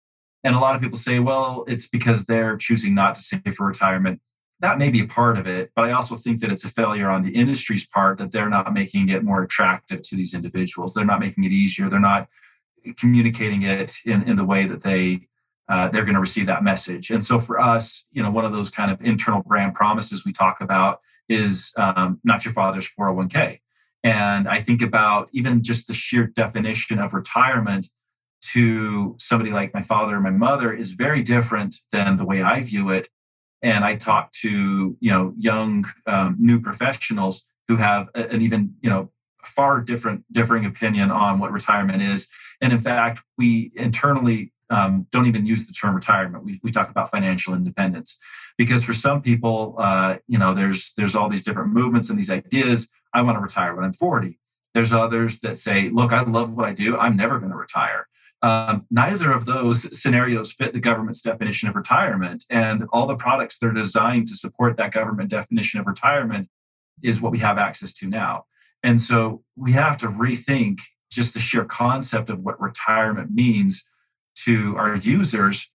[0.44, 3.66] And a lot of people say, well, it's because they're choosing not to save for
[3.66, 4.20] retirement.
[4.60, 7.08] That may be a part of it, but I also think that it's a failure
[7.08, 10.94] on the industry's part that they're not making it more attractive to these individuals.
[10.94, 11.88] They're not making it easier.
[11.88, 12.28] They're not
[12.96, 15.28] communicating it in, in the way that they
[15.68, 17.10] uh, they're going to receive that message.
[17.10, 20.32] And so for us, you know, one of those kind of internal brand promises we
[20.32, 23.60] talk about is um, not your father's 401k.
[24.02, 27.88] And I think about even just the sheer definition of retirement
[28.52, 32.62] to somebody like my father or my mother is very different than the way I
[32.62, 33.08] view it.
[33.62, 38.88] And I talk to you know young um, new professionals who have an even you
[38.88, 39.10] know
[39.44, 42.28] far different differing opinion on what retirement is.
[42.60, 46.44] And in fact, we internally um, don't even use the term retirement.
[46.44, 48.16] We, we talk about financial independence
[48.56, 52.30] because for some people, uh, you know, there's there's all these different movements and these
[52.30, 52.88] ideas.
[53.14, 54.38] I want to retire when I'm 40.
[54.74, 56.96] There's others that say, look, I love what I do.
[56.98, 58.06] I'm never going to retire.
[58.42, 62.44] Um, neither of those scenarios fit the government's definition of retirement.
[62.50, 66.48] And all the products that are designed to support that government definition of retirement
[67.02, 68.44] is what we have access to now.
[68.82, 70.78] And so we have to rethink
[71.10, 73.82] just the sheer concept of what retirement means
[74.44, 75.68] to our users.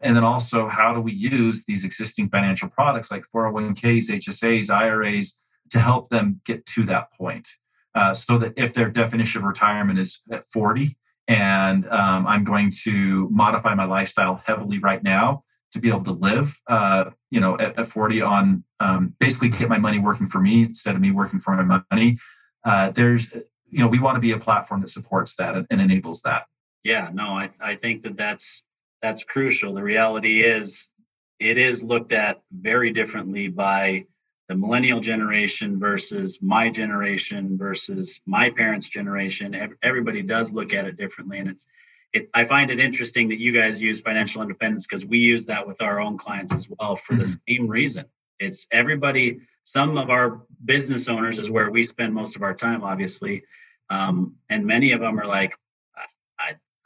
[0.00, 5.34] And then also, how do we use these existing financial products like 401ks, HSAs, IRAs
[5.70, 7.48] to help them get to that point?
[7.94, 10.96] Uh, so that if their definition of retirement is at 40,
[11.28, 16.12] and um, I'm going to modify my lifestyle heavily right now to be able to
[16.12, 20.40] live, uh, you know, at, at 40 on um, basically get my money working for
[20.40, 22.18] me instead of me working for my money.
[22.64, 23.32] Uh, there's,
[23.68, 26.44] you know, we want to be a platform that supports that and, and enables that.
[26.86, 28.62] Yeah, no, I, I think that that's
[29.02, 29.74] that's crucial.
[29.74, 30.92] The reality is,
[31.40, 34.06] it is looked at very differently by
[34.48, 39.76] the millennial generation versus my generation versus my parents' generation.
[39.82, 41.66] Everybody does look at it differently, and it's.
[42.12, 45.66] It, I find it interesting that you guys use financial independence because we use that
[45.66, 47.22] with our own clients as well for mm-hmm.
[47.22, 48.04] the same reason.
[48.38, 49.40] It's everybody.
[49.64, 53.42] Some of our business owners is where we spend most of our time, obviously,
[53.90, 55.52] um, and many of them are like,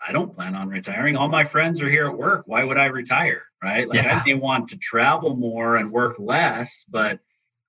[0.06, 1.16] I, don't plan on retiring.
[1.16, 2.44] All my friends are here at work.
[2.46, 3.42] Why would I retire?
[3.62, 3.88] Right?
[3.88, 4.20] Like yeah.
[4.20, 7.20] I may want to travel more and work less, but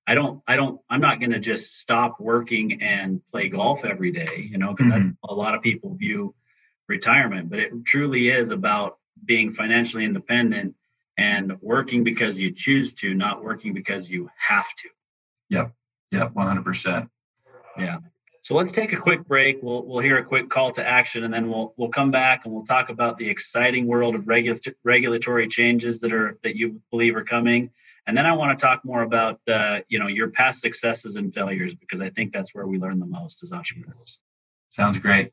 [0.06, 4.10] I don't, I don't, I'm not going to just stop working and play golf every
[4.10, 5.10] day, you know, because mm-hmm.
[5.22, 6.34] a lot of people view
[6.88, 10.74] retirement, but it truly is about being financially independent
[11.16, 14.88] and working because you choose to, not working because you have to.
[15.50, 15.72] Yep.
[16.10, 16.34] Yep.
[16.34, 17.08] 100%.
[17.78, 17.98] Yeah.
[18.42, 19.62] So let's take a quick break.
[19.62, 22.52] We'll we'll hear a quick call to action, and then we'll we'll come back and
[22.52, 27.14] we'll talk about the exciting world of regu- regulatory changes that are that you believe
[27.14, 27.70] are coming,
[28.06, 31.32] And then I want to talk more about uh, you know your past successes and
[31.32, 34.18] failures because I think that's where we learn the most as entrepreneurs.
[34.70, 35.32] Sounds great.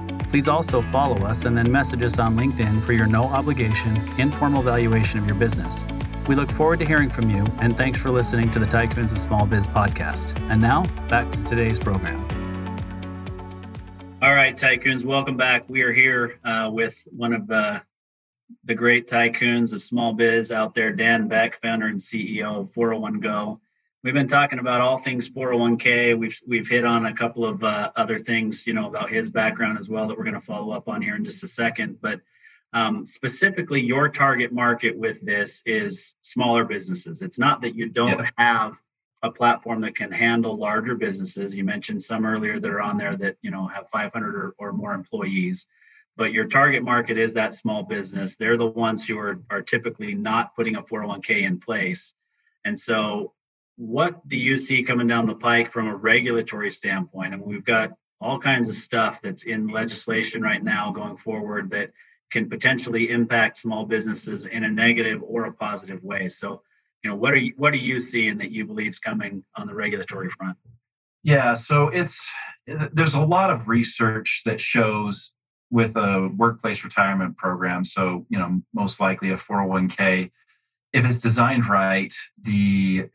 [0.31, 4.61] Please also follow us and then message us on LinkedIn for your no obligation, informal
[4.61, 5.83] valuation of your business.
[6.25, 9.19] We look forward to hearing from you, and thanks for listening to the Tycoons of
[9.19, 10.39] Small Biz podcast.
[10.49, 12.21] And now, back to today's program.
[14.21, 15.65] All right, Tycoons, welcome back.
[15.67, 17.81] We are here uh, with one of uh,
[18.63, 23.19] the great tycoons of small biz out there, Dan Beck, founder and CEO of 401
[23.19, 23.59] Go.
[24.03, 26.17] We've been talking about all things 401k.
[26.17, 29.77] We've we've hit on a couple of uh, other things, you know, about his background
[29.77, 31.99] as well that we're going to follow up on here in just a second.
[32.01, 32.21] But
[32.73, 37.21] um, specifically, your target market with this is smaller businesses.
[37.21, 38.29] It's not that you don't yeah.
[38.37, 38.81] have
[39.21, 41.53] a platform that can handle larger businesses.
[41.53, 44.73] You mentioned some earlier that are on there that you know have 500 or, or
[44.73, 45.67] more employees
[46.17, 48.35] but your target market is that small business.
[48.35, 52.13] They're the ones who are, are typically not putting a 401k in place.
[52.65, 53.33] And so
[53.81, 57.33] what do you see coming down the pike from a regulatory standpoint?
[57.33, 57.89] I mean, we've got
[58.21, 61.89] all kinds of stuff that's in legislation right now going forward that
[62.31, 66.29] can potentially impact small businesses in a negative or a positive way.
[66.29, 66.61] So,
[67.03, 69.65] you know, what are you what are you seeing that you believe is coming on
[69.65, 70.57] the regulatory front?
[71.23, 72.31] Yeah, so it's
[72.67, 75.31] there's a lot of research that shows
[75.71, 80.29] with a workplace retirement program, so you know, most likely a 401k,
[80.93, 83.09] if it's designed right, the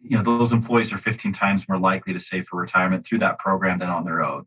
[0.00, 3.38] you know those employees are 15 times more likely to save for retirement through that
[3.38, 4.46] program than on their own.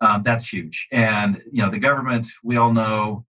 [0.00, 0.88] Um, that's huge.
[0.92, 3.24] And you know the government we all know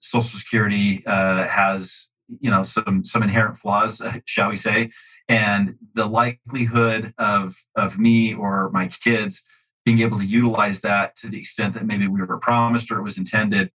[0.00, 2.08] social security uh, has
[2.40, 4.90] you know some some inherent flaws shall we say.
[5.28, 9.42] And the likelihood of of me or my kids
[9.84, 13.02] being able to utilize that to the extent that maybe we were promised or it
[13.02, 13.70] was intended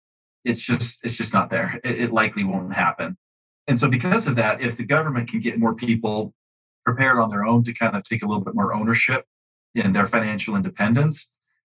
[0.45, 1.81] it's just it's just not there.
[1.85, 3.17] It, it likely won't happen.
[3.67, 6.35] And so because of that if the government can get more people
[6.91, 9.23] prepared on their own to kind of take a little bit more ownership
[9.75, 11.17] in their financial independence,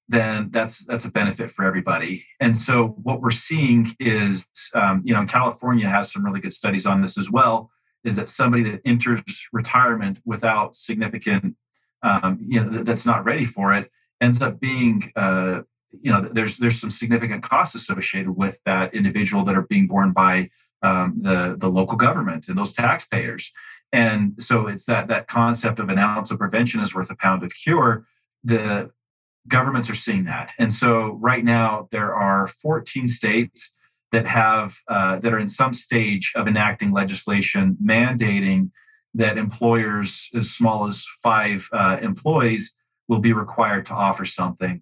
[0.07, 2.15] then that's that's a benefit for everybody.
[2.39, 2.75] And so
[3.07, 4.47] what we're seeing is,
[4.81, 7.57] um, you know, California has some really good studies on this as well.
[8.03, 11.55] Is that somebody that enters retirement without significant,
[12.03, 13.89] um, you know, that's not ready for it,
[14.21, 15.61] ends up being, uh,
[16.03, 20.11] you know, there's there's some significant costs associated with that individual that are being borne
[20.11, 20.49] by
[20.83, 23.51] um, the the local government and those taxpayers.
[23.95, 27.43] And so it's that that concept of an ounce of prevention is worth a pound
[27.43, 28.05] of cure.
[28.43, 28.91] The
[29.47, 33.71] governments are seeing that, and so right now there are 14 states
[34.11, 38.71] that have uh, that are in some stage of enacting legislation mandating
[39.13, 42.73] that employers as small as five uh, employees
[43.07, 44.81] will be required to offer something.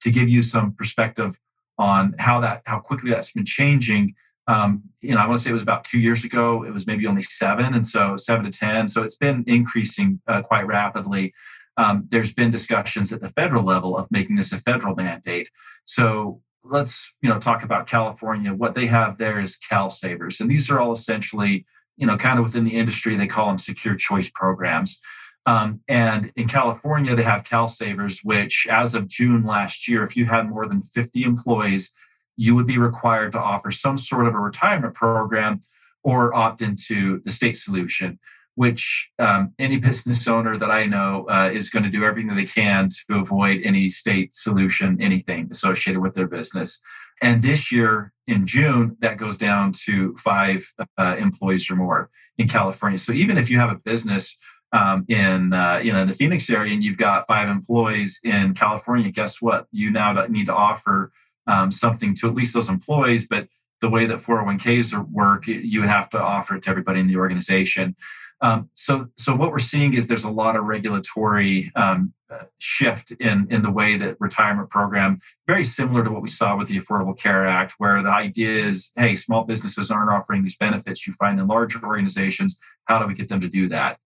[0.00, 1.38] To give you some perspective
[1.76, 4.14] on how that how quickly that's been changing,
[4.48, 6.62] um, you know, I want to say it was about two years ago.
[6.62, 8.88] It was maybe only seven, and so seven to ten.
[8.88, 11.34] So it's been increasing uh, quite rapidly.
[11.76, 15.50] Um, there's been discussions at the federal level of making this a federal mandate.
[15.84, 18.54] So let's you know talk about California.
[18.54, 22.44] What they have there is CalSavers, and these are all essentially you know kind of
[22.44, 25.00] within the industry they call them secure choice programs.
[25.46, 30.26] Um, and in California, they have CalSavers, which as of June last year, if you
[30.26, 31.92] had more than 50 employees
[32.36, 35.62] you would be required to offer some sort of a retirement program
[36.02, 38.18] or opt into the state solution,
[38.54, 42.36] which um, any business owner that I know uh, is going to do everything that
[42.36, 46.78] they can to avoid any state solution, anything associated with their business.
[47.22, 52.48] And this year in June, that goes down to five uh, employees or more in
[52.48, 52.98] California.
[52.98, 54.36] So even if you have a business
[54.72, 59.10] um, in uh, you know the Phoenix area and you've got five employees in California,
[59.10, 59.66] guess what?
[59.70, 61.12] You now need to offer
[61.46, 63.26] um, something to at least those employees.
[63.26, 63.48] But
[63.80, 67.16] the way that 401ks work, you would have to offer it to everybody in the
[67.16, 67.94] organization.
[68.40, 73.12] Um, so, so what we're seeing is there's a lot of regulatory um, uh, shift
[73.12, 76.78] in in the way that retirement program, very similar to what we saw with the
[76.78, 81.12] Affordable Care Act, where the idea is, hey, small businesses aren't offering these benefits you
[81.14, 82.58] find in larger organizations.
[82.84, 83.98] How do we get them to do that?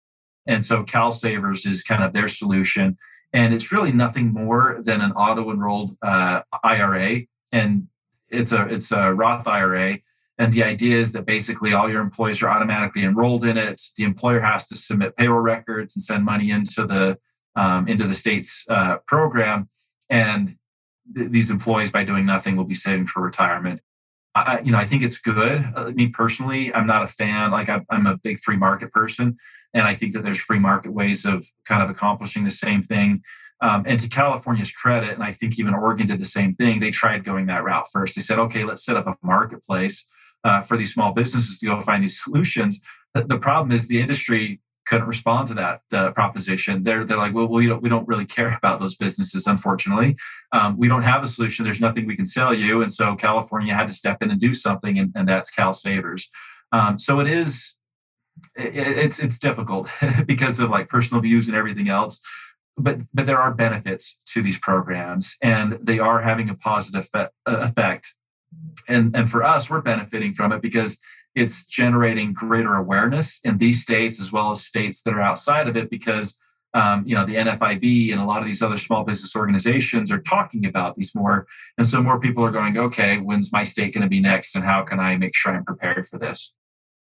[0.46, 2.98] And so, CalSavers is kind of their solution
[3.34, 7.22] and it's really nothing more than an auto enrolled uh, IRA,
[7.52, 7.88] and
[8.30, 10.00] it's a it's a Roth IRA.
[10.38, 13.82] And the idea is that basically all your employees are automatically enrolled in it.
[13.98, 17.18] The employer has to submit payroll records and send money into the
[17.56, 19.70] um, into the state's uh, program,
[20.10, 20.56] and
[21.16, 23.82] th- these employees, by doing nothing, will be saving for retirement.
[24.36, 25.68] I, you know, I think it's good.
[25.76, 27.52] Uh, me personally, I'm not a fan.
[27.52, 29.38] Like I, I'm a big free market person,
[29.74, 33.22] and I think that there's free market ways of kind of accomplishing the same thing.
[33.62, 36.92] Um, and to California's credit, and I think even Oregon did the same thing, they
[36.92, 38.16] tried going that route first.
[38.16, 40.06] They said, okay, let's set up a marketplace
[40.44, 42.80] uh, for these small businesses to go find these solutions.
[43.14, 46.84] The, problem is the industry couldn't respond to that uh, proposition.
[46.84, 50.16] They're, they're like, well, we don't, we don't really care about those businesses, unfortunately.
[50.54, 51.66] Um, we don't have a solution.
[51.66, 52.82] There's nothing we can sell you.
[52.82, 56.28] And so California had to step in and do something, and, and that's CalSavers.
[56.72, 57.76] Um, so it is,
[58.56, 59.92] it, it's, it's difficult
[60.26, 62.20] because of like personal views and everything else
[62.80, 67.08] but but there are benefits to these programs and they are having a positive
[67.46, 68.14] effect.
[68.88, 70.98] And and for us we're benefiting from it because
[71.36, 75.78] it's generating greater awareness in these states as well as states that are outside of
[75.78, 76.36] it because
[76.74, 80.22] um, you know the nfib and a lot of these other small business organizations are
[80.22, 81.48] talking about these more.
[81.78, 84.64] And so more people are going okay when's my state going to be next and
[84.64, 86.54] how can i make sure i'm prepared for this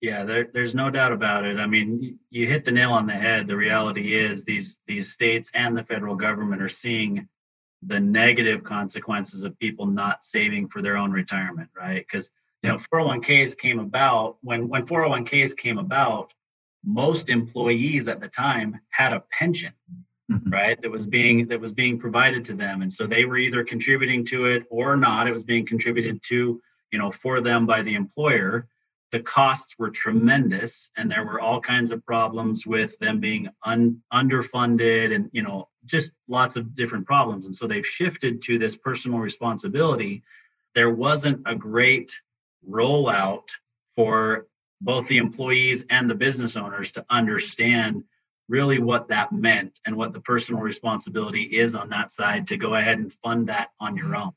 [0.00, 1.58] yeah, there, there's no doubt about it.
[1.58, 3.46] I mean, you hit the nail on the head.
[3.46, 7.28] The reality is these these states and the federal government are seeing
[7.82, 12.04] the negative consequences of people not saving for their own retirement, right?
[12.06, 12.30] Because
[12.62, 16.32] you know, 401ks came about when when 401ks came about,
[16.82, 19.74] most employees at the time had a pension,
[20.32, 20.50] mm-hmm.
[20.50, 20.80] right?
[20.80, 24.24] That was being that was being provided to them, and so they were either contributing
[24.26, 25.28] to it or not.
[25.28, 28.66] It was being contributed to, you know, for them by the employer
[29.10, 34.02] the costs were tremendous and there were all kinds of problems with them being un,
[34.12, 37.46] underfunded and you know just lots of different problems.
[37.46, 40.22] And so they've shifted to this personal responsibility.
[40.74, 42.12] There wasn't a great
[42.68, 43.48] rollout
[43.96, 44.46] for
[44.80, 48.04] both the employees and the business owners to understand
[48.48, 52.74] really what that meant and what the personal responsibility is on that side to go
[52.74, 54.32] ahead and fund that on your own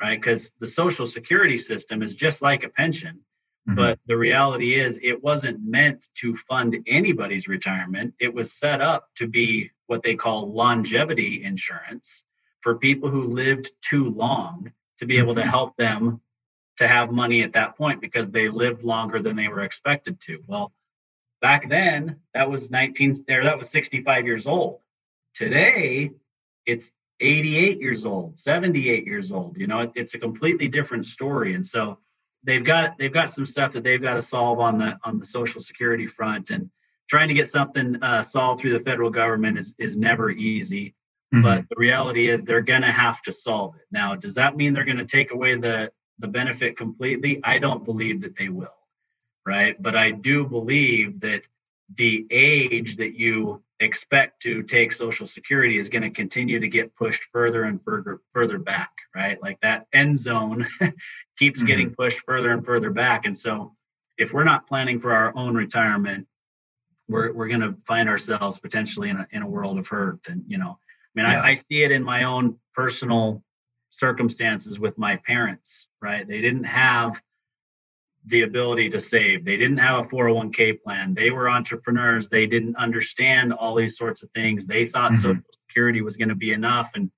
[0.00, 0.20] right?
[0.20, 3.20] Because the social security system is just like a pension
[3.68, 3.76] Mm-hmm.
[3.76, 8.14] But the reality is, it wasn't meant to fund anybody's retirement.
[8.18, 12.24] It was set up to be what they call longevity insurance
[12.62, 15.50] for people who lived too long to be able to mm-hmm.
[15.50, 16.20] help them
[16.78, 20.42] to have money at that point because they lived longer than they were expected to.
[20.46, 20.72] Well,
[21.42, 24.80] back then, that was 19 there that was 65 years old.
[25.34, 26.12] Today,
[26.64, 29.58] it's 88 years old, 78 years old.
[29.58, 31.54] You know, it's a completely different story.
[31.54, 31.98] And so,
[32.44, 35.24] they've got they've got some stuff that they've got to solve on the on the
[35.24, 36.70] social security front and
[37.08, 40.94] trying to get something uh, solved through the federal government is is never easy.
[41.32, 41.42] Mm-hmm.
[41.44, 43.82] but the reality is they're going to have to solve it.
[43.92, 47.40] Now does that mean they're going to take away the the benefit completely?
[47.44, 48.74] I don't believe that they will
[49.46, 49.80] right?
[49.80, 51.42] But i do believe that
[51.94, 56.94] the age that you expect to take social security is going to continue to get
[56.94, 60.66] pushed further and further further back right like that end zone
[61.38, 61.66] keeps mm-hmm.
[61.66, 63.74] getting pushed further and further back and so
[64.18, 66.26] if we're not planning for our own retirement
[67.08, 70.44] we're, we're going to find ourselves potentially in a, in a world of hurt and
[70.48, 71.40] you know i mean yeah.
[71.40, 73.42] I, I see it in my own personal
[73.90, 77.20] circumstances with my parents right they didn't have
[78.26, 79.44] the ability to save.
[79.44, 81.14] They didn't have a 401k plan.
[81.14, 82.28] They were entrepreneurs.
[82.28, 84.66] They didn't understand all these sorts of things.
[84.66, 85.20] They thought mm-hmm.
[85.20, 86.90] Social Security was going to be enough.
[86.94, 87.10] And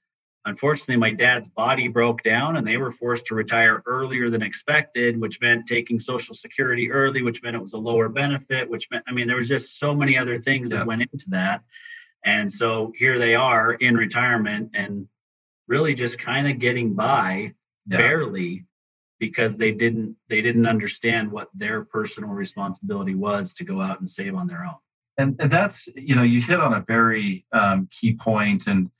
[0.44, 5.20] unfortunately, my dad's body broke down and they were forced to retire earlier than expected,
[5.20, 9.04] which meant taking Social Security early, which meant it was a lower benefit, which meant,
[9.06, 11.62] I mean, there was just so many other things that went into that.
[12.24, 15.08] And so here they are in retirement and
[15.68, 17.54] really just kind of getting by
[17.86, 17.96] yeah.
[17.96, 18.64] barely
[19.18, 24.10] because they didn't they didn't understand what their personal responsibility was to go out and
[24.10, 24.74] save on their own
[25.16, 28.90] and, and that's you know you hit on a very um, key point and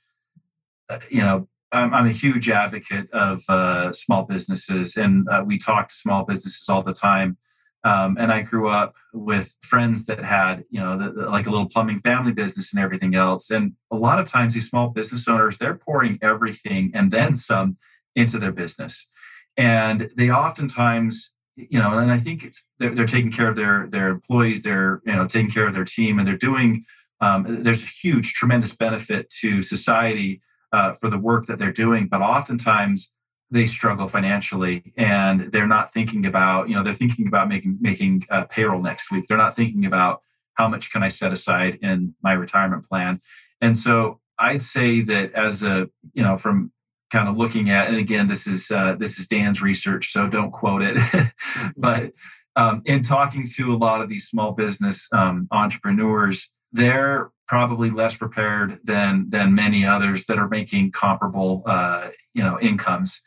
[1.09, 5.87] you know I'm, I'm, a huge advocate of uh, small businesses and uh, we talk
[5.87, 7.37] to small businesses all the time.
[7.85, 11.49] Um, and i grew up with friends that had you know the, the, like a
[11.49, 13.49] little plumbing family business and everything else.
[13.49, 17.77] And a lot of times these small business owners they're pouring everything and then some
[18.15, 19.07] into their business.
[19.57, 23.87] And they oftentimes you know and i think it's they're, they're taking care of their
[23.87, 26.85] their employees they're you know taking care of their team and they're doing
[27.21, 30.41] um, there's a huge tremendous benefit to society
[30.73, 33.09] uh, for the work that they're doing but oftentimes
[33.53, 38.25] they struggle financially and they're not thinking about you know they're thinking about making making
[38.31, 39.25] uh, payroll next week.
[39.27, 40.21] They're not thinking about
[40.55, 43.21] how much can i set aside in my retirement plan.
[43.61, 46.71] And so i'd say that as a you know from
[47.11, 50.51] kind of looking at and again this is uh, this is dan's research so don't
[50.51, 50.97] quote it
[51.77, 52.11] but
[52.55, 58.17] um, in talking to a lot of these small business um, entrepreneurs they're probably less
[58.17, 63.21] prepared than than many others that are making comparable uh, you know incomes.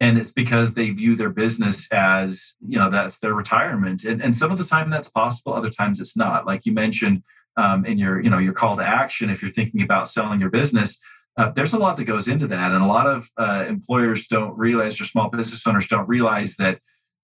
[0.00, 4.04] And it's because they view their business as you know that's their retirement.
[4.04, 6.46] And, and some of the time that's possible other times it's not.
[6.46, 7.22] Like you mentioned
[7.56, 10.50] um, in your you know your call to action if you're thinking about selling your
[10.50, 10.98] business
[11.36, 12.72] uh, there's a lot that goes into that.
[12.72, 16.80] And a lot of uh, employers don't realize or small business owners don't realize that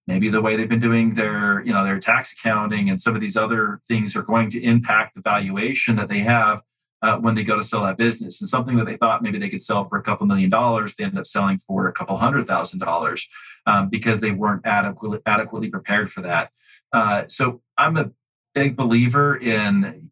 [0.08, 3.20] maybe the way they've been doing their you know their tax accounting and some of
[3.20, 6.62] these other things are going to impact the valuation that they have
[7.02, 9.50] uh, when they go to sell that business and something that they thought maybe they
[9.50, 12.46] could sell for a couple million dollars they end up selling for a couple hundred
[12.46, 13.28] thousand dollars
[13.66, 16.50] um, because they weren't adequately adequately prepared for that
[16.92, 18.10] uh, so i'm a
[18.54, 20.10] big believer in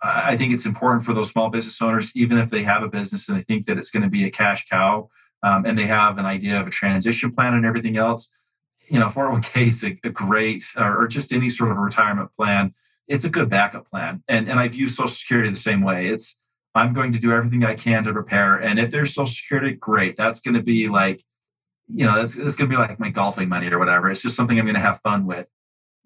[0.00, 3.28] I think it's important for those small business owners, even if they have a business
[3.28, 5.08] and they think that it's going to be a cash cow,
[5.42, 8.28] um, and they have an idea of a transition plan and everything else.
[8.90, 12.74] You know, 401k is a, a great, or, or, just any sort of retirement plan.
[13.06, 16.06] It's a good backup plan, and and I view Social Security the same way.
[16.06, 16.36] It's
[16.74, 20.16] I'm going to do everything I can to prepare, and if there's Social Security, great.
[20.16, 21.22] That's going to be like,
[21.88, 24.10] you know, that's it's going to be like my golfing money or whatever.
[24.10, 25.52] It's just something I'm going to have fun with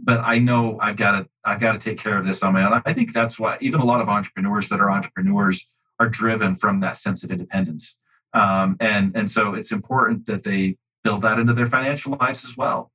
[0.03, 2.65] but I know I've got to I've got to take care of this on my
[2.65, 2.81] own.
[2.85, 5.69] I think that's why even a lot of entrepreneurs that are entrepreneurs
[6.01, 7.97] are driven from that sense of independence,
[8.35, 12.57] um, and and so it's important that they build that into their financial lives as
[12.57, 12.91] well.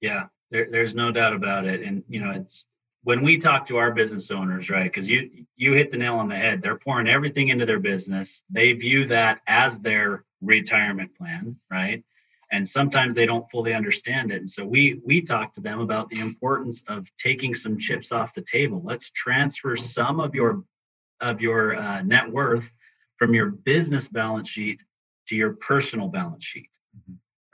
[0.00, 2.66] Yeah, there, there's no doubt about it, and you know it's
[3.02, 4.84] when we talk to our business owners, right?
[4.84, 6.62] Because you you hit the nail on the head.
[6.62, 8.42] They're pouring everything into their business.
[8.50, 12.02] They view that as their retirement plan, right?
[12.52, 16.08] and sometimes they don't fully understand it and so we we talk to them about
[16.08, 20.64] the importance of taking some chips off the table let's transfer some of your
[21.20, 22.72] of your uh, net worth
[23.18, 24.82] from your business balance sheet
[25.28, 26.70] to your personal balance sheet.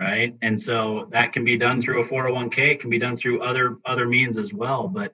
[0.01, 0.37] Right?
[0.43, 3.79] And so that can be done through a 401k it can be done through other
[3.85, 5.13] other means as well but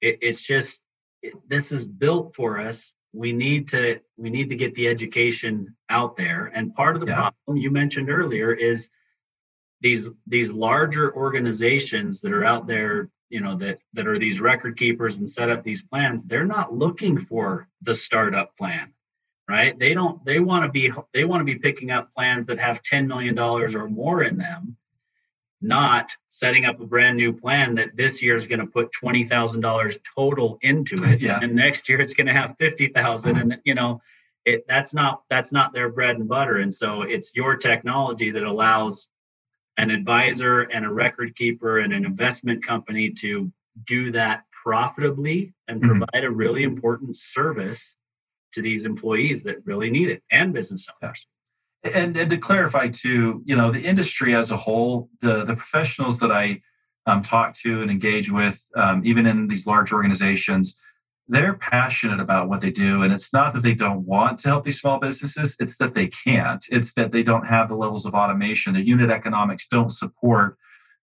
[0.00, 0.82] it, it's just
[1.22, 2.92] it, this is built for us.
[3.12, 6.46] We need to we need to get the education out there.
[6.46, 7.30] And part of the yeah.
[7.30, 8.90] problem you mentioned earlier is
[9.80, 14.76] these these larger organizations that are out there you know that that are these record
[14.76, 18.92] keepers and set up these plans they're not looking for the startup plan
[19.48, 22.58] right they don't they want to be they want to be picking up plans that
[22.58, 24.76] have 10 million dollars or more in them
[25.60, 29.98] not setting up a brand new plan that this year is going to put $20,000
[30.14, 31.40] total into it yeah.
[31.42, 34.00] and next year it's going to have 50,000 and you know
[34.44, 38.44] it that's not that's not their bread and butter and so it's your technology that
[38.44, 39.08] allows
[39.76, 43.52] an advisor and a record keeper and an investment company to
[43.84, 45.98] do that profitably and mm-hmm.
[45.98, 47.96] provide a really important service
[48.52, 51.26] to these employees that really need it and business owners.
[51.84, 56.18] And, and to clarify too, you know, the industry as a whole, the, the professionals
[56.20, 56.60] that I
[57.06, 60.74] um, talk to and engage with, um, even in these large organizations,
[61.28, 63.02] they're passionate about what they do.
[63.02, 66.08] And it's not that they don't want to help these small businesses it's that they
[66.08, 66.64] can't.
[66.70, 70.56] It's that they don't have the levels of automation the unit economics don't support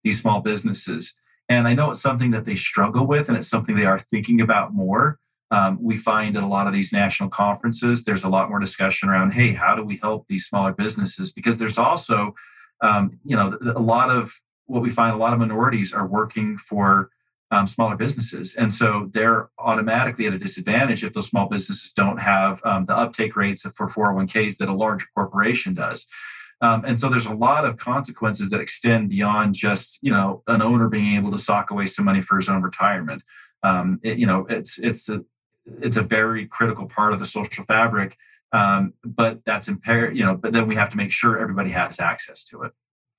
[0.04, 1.14] these small businesses.
[1.48, 4.42] And i know it's something that they struggle with and it's something they are thinking
[4.42, 5.20] about more
[5.52, 9.10] um, we find at a lot of these national conferences there's a lot more discussion
[9.10, 12.34] around hey how do we help these smaller businesses because there's also
[12.82, 14.34] um, you know a lot of
[14.68, 17.10] what we find a lot of minorities are working for
[17.52, 18.56] um, smaller businesses.
[18.56, 22.98] And so they're automatically at a disadvantage if those small businesses don't have um, the
[22.98, 26.06] uptake rates for 401ks that a larger corporation does.
[26.62, 30.62] Um, and so there's a lot of consequences that extend beyond just you know an
[30.62, 33.24] owner being able to sock away some money for his own retirement.
[33.64, 35.24] Um, it, you know, it's it's a
[35.82, 38.18] it's a very critical part of the social fabric.
[38.52, 40.36] Um, but that's impaired, you know.
[40.36, 42.72] But then we have to make sure everybody has access to it.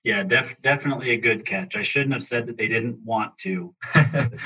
[0.06, 1.76] Yeah, def- definitely a good catch.
[1.76, 3.74] I shouldn't have said that they didn't want to.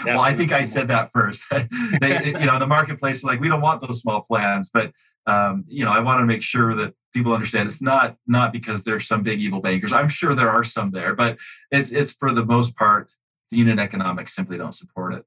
[0.06, 1.44] well, I think I said that first.
[2.00, 4.90] they, you know, the marketplace, like we don't want those small plans, but
[5.26, 8.84] um, you know, I want to make sure that people understand it's not not because
[8.84, 9.92] there's some big evil bankers.
[9.92, 11.36] I'm sure there are some there, but
[11.70, 13.10] it's it's for the most part,
[13.50, 15.24] the unit economics simply don't support it.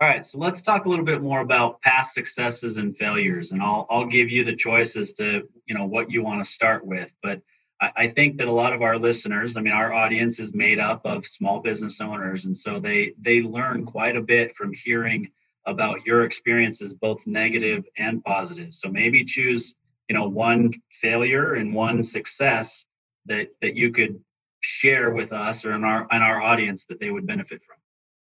[0.00, 3.62] All right, so let's talk a little bit more about past successes and failures, and
[3.62, 6.86] I'll I'll give you the choice as to you know what you want to start
[6.86, 7.42] with, but
[7.82, 11.06] I think that a lot of our listeners, I mean, our audience is made up
[11.06, 15.32] of small business owners, and so they they learn quite a bit from hearing
[15.66, 18.74] about your experiences, both negative and positive.
[18.74, 19.74] So maybe choose,
[20.08, 22.86] you know, one failure and one success
[23.26, 24.22] that that you could
[24.60, 27.79] share with us or in our in our audience that they would benefit from.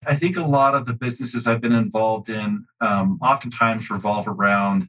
[0.06, 4.88] I think a lot of the businesses I've been involved in um, oftentimes revolve around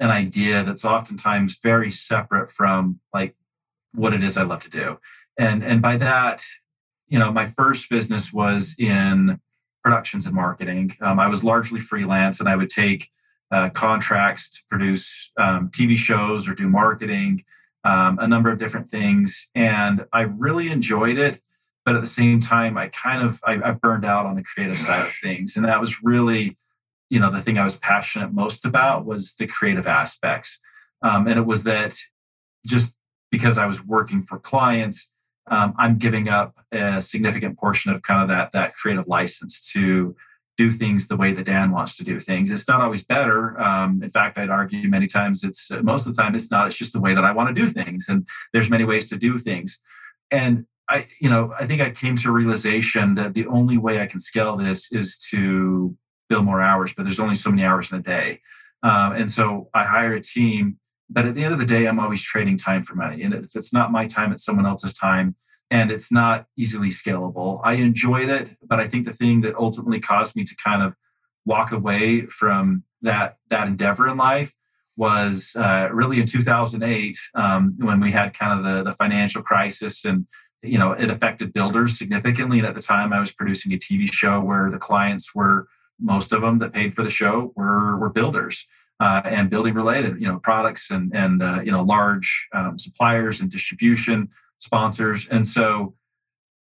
[0.00, 3.34] an idea that's oftentimes very separate from like
[3.92, 4.98] what it is I love to do.
[5.38, 6.42] And and by that,
[7.08, 9.40] you know, my first business was in
[9.82, 10.96] productions and marketing.
[11.00, 13.10] Um, I was largely freelance, and I would take
[13.50, 17.44] uh, contracts to produce um, TV shows or do marketing,
[17.84, 19.48] um, a number of different things.
[19.54, 21.40] And I really enjoyed it.
[21.84, 24.78] But at the same time, I kind of I, I burned out on the creative
[24.78, 25.56] side of things.
[25.56, 26.56] And that was really,
[27.08, 30.58] you know, the thing I was passionate most about was the creative aspects.
[31.02, 31.96] Um, and it was that
[32.66, 32.94] just
[33.30, 35.08] because I was working for clients,
[35.46, 40.14] um, I'm giving up a significant portion of kind of that that creative license to
[40.56, 42.50] do things the way that Dan wants to do things.
[42.50, 43.58] It's not always better.
[43.58, 46.66] Um, in fact, I'd argue many times it's most of the time it's not.
[46.66, 49.16] It's just the way that I want to do things, and there's many ways to
[49.16, 49.78] do things.
[50.30, 54.00] And I, you know, I think I came to a realization that the only way
[54.00, 55.96] I can scale this is to
[56.28, 58.40] bill more hours, but there's only so many hours in a day.
[58.82, 60.78] Um, and so I hire a team,
[61.08, 63.22] but at the end of the day, I'm always trading time for money.
[63.22, 65.36] And if it's not my time, it's someone else's time
[65.70, 67.60] and it's not easily scalable.
[67.62, 70.94] I enjoyed it, but I think the thing that ultimately caused me to kind of
[71.46, 74.52] walk away from that that endeavor in life
[74.96, 80.04] was uh, really in 2008 um, when we had kind of the, the financial crisis
[80.04, 80.26] and
[80.62, 84.10] you know it affected builders significantly and at the time i was producing a tv
[84.10, 85.66] show where the clients were
[85.98, 88.66] most of them that paid for the show were were builders
[89.00, 93.40] uh, and building related you know products and and uh, you know large um, suppliers
[93.40, 94.28] and distribution
[94.60, 95.26] sponsors.
[95.28, 95.94] And so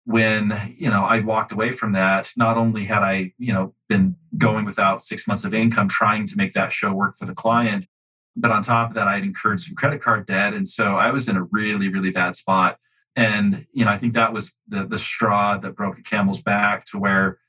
[0.05, 4.15] when you know I walked away from that, not only had I you know been
[4.37, 7.87] going without six months of income trying to make that show work for the client,
[8.35, 11.27] but on top of that, I'd incurred some credit card debt, and so I was
[11.27, 12.77] in a really really bad spot.
[13.17, 16.85] And you know I think that was the the straw that broke the camel's back
[16.85, 17.39] to where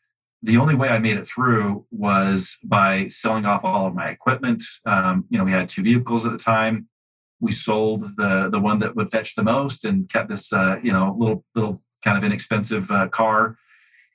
[0.43, 4.63] the only way I made it through was by selling off all of my equipment.
[4.87, 6.89] Um, you know, we had two vehicles at the time.
[7.41, 10.93] We sold the the one that would fetch the most and kept this uh, you
[10.93, 13.57] know little little kind of inexpensive uh, car.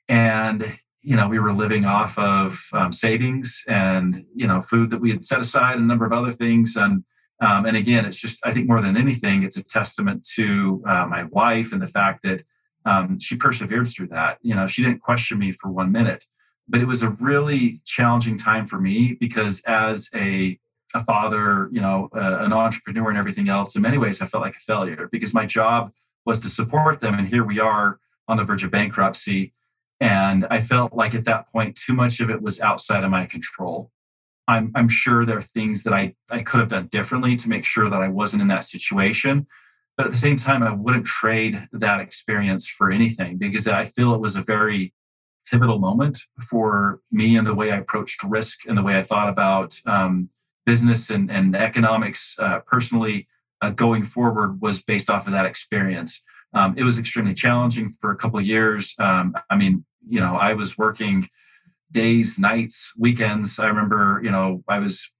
[0.08, 5.00] And you know we were living off of um, savings and you know food that
[5.00, 6.74] we had set aside and a number of other things.
[6.74, 7.04] And
[7.44, 11.06] um, and again it's just i think more than anything it's a testament to uh,
[11.06, 12.42] my wife and the fact that
[12.86, 16.26] um, she persevered through that you know she didn't question me for one minute
[16.68, 20.58] but it was a really challenging time for me because as a
[20.94, 24.42] a father, you know, uh, an entrepreneur and everything else, in many ways, I felt
[24.42, 25.92] like a failure because my job
[26.24, 27.18] was to support them.
[27.18, 29.52] And here we are on the verge of bankruptcy.
[30.00, 33.26] And I felt like at that point, too much of it was outside of my
[33.26, 33.90] control.
[34.46, 37.64] I'm, I'm sure there are things that I, I could have done differently to make
[37.64, 39.46] sure that I wasn't in that situation.
[39.96, 44.14] But at the same time, I wouldn't trade that experience for anything because I feel
[44.14, 44.92] it was a very
[45.50, 46.18] pivotal moment
[46.48, 50.30] for me and the way I approached risk and the way I thought about um,
[50.66, 53.28] business and, and economics uh, personally
[53.62, 56.22] uh, going forward was based off of that experience.
[56.54, 58.94] Um, it was extremely challenging for a couple of years.
[58.98, 61.28] Um, I mean, you know, I was working
[61.94, 63.58] days, nights, weekends.
[63.58, 65.10] I remember, you know, I was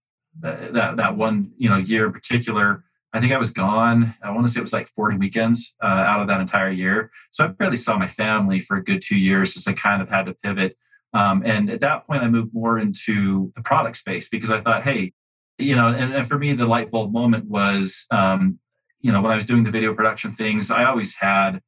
[0.42, 2.84] uh, that that one, you know, year in particular.
[3.14, 4.12] I think I was gone.
[4.22, 7.12] I want to say it was like 40 weekends uh, out of that entire year.
[7.30, 10.08] So I barely saw my family for a good two years, as I kind of
[10.08, 10.76] had to pivot.
[11.12, 14.82] Um, and at that point, I moved more into the product space because I thought,
[14.82, 15.12] hey,
[15.58, 18.58] you know, and, and for me, the light bulb moment was, um,
[19.00, 21.60] you know, when I was doing the video production things, I always had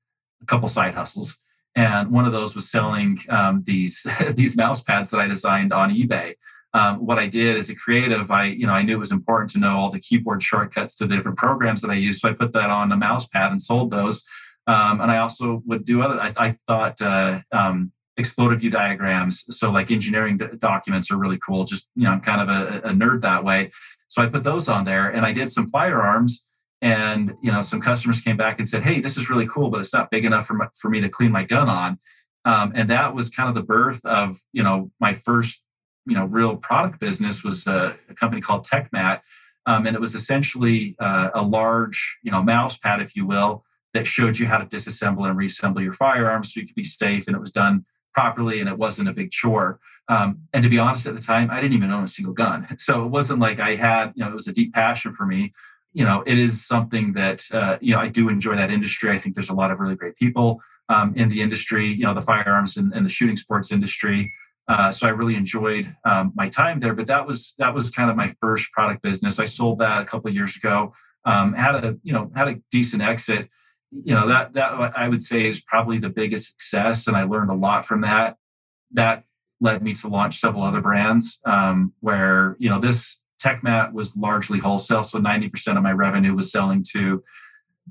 [0.43, 1.39] a couple side hustles.
[1.77, 5.95] And one of those was selling um, these these mouse pads that I designed on
[5.95, 6.35] eBay.
[6.75, 9.51] Um, what I did as a creative, I you know I knew it was important
[9.51, 12.33] to know all the keyboard shortcuts to the different programs that I used, so I
[12.33, 14.23] put that on a mouse pad and sold those.
[14.67, 16.21] Um, and I also would do other.
[16.21, 19.45] I, I thought uh, um, exploded view diagrams.
[19.57, 21.65] So like engineering d- documents are really cool.
[21.65, 23.71] Just, you know, I'm kind of a, a, nerd that way.
[24.09, 26.43] So I put those on there and I did some firearms
[26.83, 29.81] and, you know, some customers came back and said, Hey, this is really cool, but
[29.81, 31.99] it's not big enough for, my, for me to clean my gun on.
[32.45, 35.63] Um, and that was kind of the birth of, you know, my first,
[36.07, 39.21] you know, real product business was a, a company called TekMat.
[39.67, 43.65] Um, and it was essentially uh, a large, you know, mouse pad, if you will,
[43.95, 47.27] that showed you how to disassemble and reassemble your firearms so you could be safe.
[47.27, 49.81] And it was done properly and it wasn't a big chore.
[50.09, 52.67] Um, and to be honest, at the time, I didn't even own a single gun.
[52.79, 55.53] So it wasn't like I had, you know, it was a deep passion for me.
[55.97, 59.11] You know, it is something that, uh, you know, I do enjoy that industry.
[59.11, 62.15] I think there's a lot of really great people um, in the industry, you know,
[62.15, 64.33] the firearms and, and the shooting sports industry.
[64.69, 66.95] Uh, so I really enjoyed um, my time there.
[66.95, 69.39] But that was that was kind of my first product business.
[69.39, 70.93] I sold that a couple of years ago.
[71.25, 73.49] Um, had a you know had a decent exit
[74.05, 77.51] you know that that I would say is probably the biggest success, and I learned
[77.51, 78.37] a lot from that.
[78.93, 79.25] That
[79.61, 84.59] led me to launch several other brands um, where you know this TekMat was largely
[84.59, 87.23] wholesale, so 90% of my revenue was selling to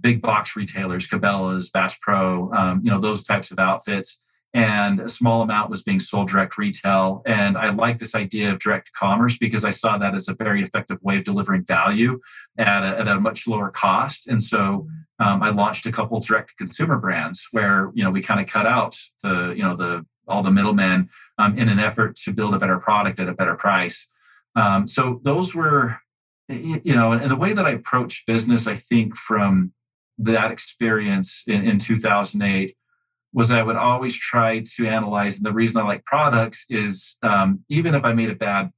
[0.01, 4.19] big box retailers, Cabela's, Bass Pro, um, you know those types of outfits.
[4.53, 7.21] and a small amount was being sold direct retail.
[7.25, 10.63] And I like this idea of direct commerce because I saw that as a very
[10.63, 12.21] effective way of delivering value
[12.57, 14.27] at a, at a much lower cost.
[14.27, 14.87] And so
[15.19, 18.65] um, I launched a couple direct consumer brands where you know we kind of cut
[18.65, 22.59] out the you know the all the middlemen um, in an effort to build a
[22.59, 24.07] better product at a better price.
[24.55, 25.99] Um, so those were
[26.47, 29.73] you know and the way that I approached business, I think from
[30.17, 32.75] that experience in, in 2008
[33.33, 35.37] was I would always try to analyze.
[35.37, 38.71] And the reason I like products is um, even if I made a bad,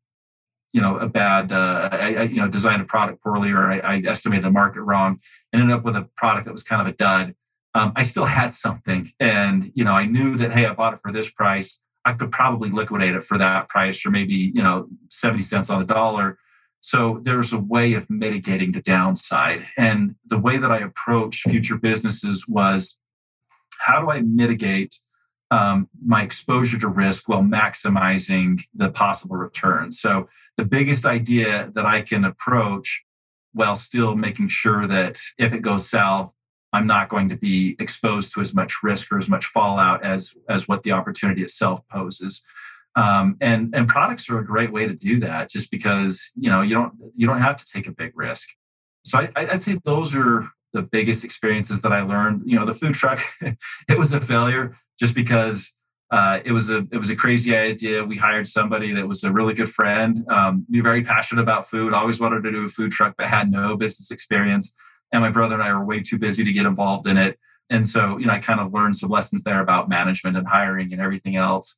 [0.74, 3.78] you know, a bad, uh, I, I, you know, designed a product poorly or I,
[3.78, 5.20] I, estimated the market wrong,
[5.54, 7.36] and ended up with a product that was kind of a dud.
[7.76, 11.00] Um, I still had something, and you know, I knew that hey, I bought it
[11.04, 11.80] for this price.
[12.08, 15.80] I could probably liquidate it for that price, or maybe you know, seventy cents on
[15.82, 16.38] the dollar.
[16.80, 19.66] So there's a way of mitigating the downside.
[19.78, 22.96] And the way that I approach future businesses was
[23.80, 24.98] how do I mitigate
[25.52, 29.92] um, my exposure to risk while maximizing the possible return?
[29.92, 33.04] So, the biggest idea that I can approach
[33.52, 36.32] while still making sure that if it goes south,
[36.78, 40.36] I'm not going to be exposed to as much risk or as much fallout as
[40.48, 42.44] as what the opportunity itself poses.
[42.96, 46.62] Um, and and products are a great way to do that, just because you know
[46.62, 48.50] you don't you don't have to take a big risk.
[49.06, 52.44] So I, I'd say those are the biggest experiences that I learned.
[52.46, 55.74] You know, the food truck, it was a failure just because
[56.12, 58.04] uh, it was a it was a crazy idea.
[58.04, 61.94] We hired somebody that was a really good friend, um, be very passionate about food.
[61.94, 64.74] Always wanted to do a food truck, but had no business experience.
[65.12, 67.40] And my brother and I were way too busy to get involved in it.
[67.70, 70.94] And so, you know, I kind of learned some lessons there about management and hiring
[70.94, 71.76] and everything else.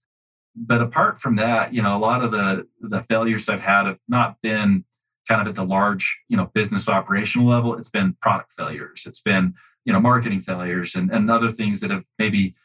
[0.56, 4.00] But apart from that, you know, a lot of the the failures I've had have
[4.08, 4.84] not been
[5.28, 9.04] kind of at the large, you know, business operational level, it's been product failures.
[9.06, 9.54] It's been,
[9.86, 12.56] you know, marketing failures and, and other things that have maybe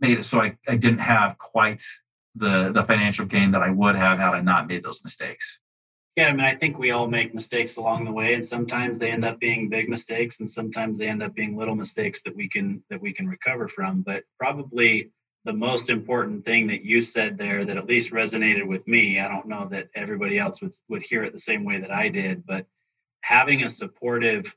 [0.00, 1.82] made it so I, I didn't have quite
[2.34, 5.60] the the financial gain that I would have had I not made those mistakes.
[6.16, 9.10] Yeah, I mean, I think we all make mistakes along the way, and sometimes they
[9.10, 12.48] end up being big mistakes, and sometimes they end up being little mistakes that we
[12.48, 14.02] can that we can recover from.
[14.02, 15.12] But probably
[15.44, 19.28] the most important thing that you said there that at least resonated with me i
[19.28, 22.44] don't know that everybody else would, would hear it the same way that i did
[22.46, 22.66] but
[23.22, 24.54] having a supportive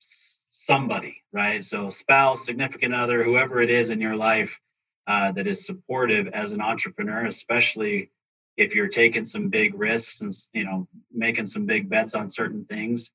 [0.00, 4.60] somebody right so spouse significant other whoever it is in your life
[5.06, 8.10] uh, that is supportive as an entrepreneur especially
[8.58, 12.64] if you're taking some big risks and you know making some big bets on certain
[12.64, 13.12] things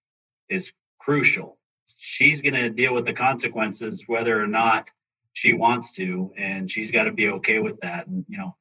[0.49, 1.57] is crucial.
[1.97, 4.89] She's going to deal with the consequences whether or not
[5.33, 8.07] she wants to and she's got to be okay with that.
[8.07, 8.55] And you know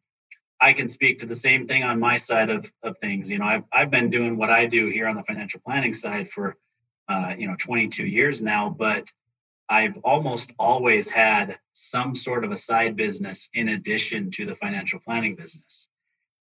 [0.60, 3.30] i can speak to the same thing on my side of, of things.
[3.30, 6.28] You know I've, I've been doing what i do here on the financial planning side
[6.30, 6.56] for
[7.08, 9.12] uh, you know 22 years now but
[9.68, 15.00] i've almost always had some sort of a side business in addition to the financial
[15.00, 15.88] planning business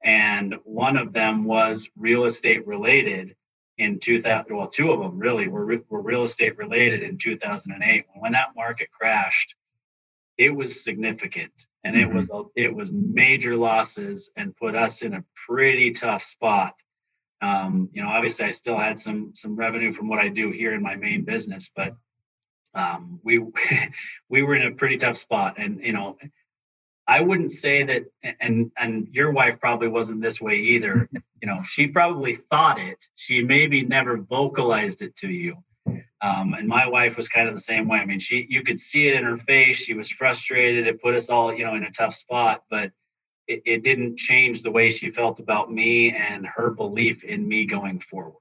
[0.04, 3.36] and one of them was real estate related
[3.78, 8.34] in 2000 well two of them really were, were real estate related in 2008 when
[8.34, 9.56] that market crashed
[10.38, 12.18] it was significant and it mm-hmm.
[12.18, 16.76] was it was major losses and put us in a pretty tough spot.
[17.42, 20.74] Um, you know obviously i still had some some revenue from what i do here
[20.74, 21.96] in my main business but
[22.74, 23.44] um, we
[24.30, 25.56] we were in a pretty tough spot.
[25.58, 26.18] And you know
[27.10, 28.06] i wouldn't say that
[28.40, 31.10] and and your wife probably wasn't this way either
[31.42, 35.58] you know she probably thought it she maybe never vocalized it to you
[36.22, 38.00] um, and my wife was kind of the same way.
[38.00, 39.78] I mean, she you could see it in her face.
[39.78, 40.86] She was frustrated.
[40.86, 42.92] It put us all, you know, in a tough spot, but
[43.48, 47.66] it, it didn't change the way she felt about me and her belief in me
[47.66, 48.36] going forward.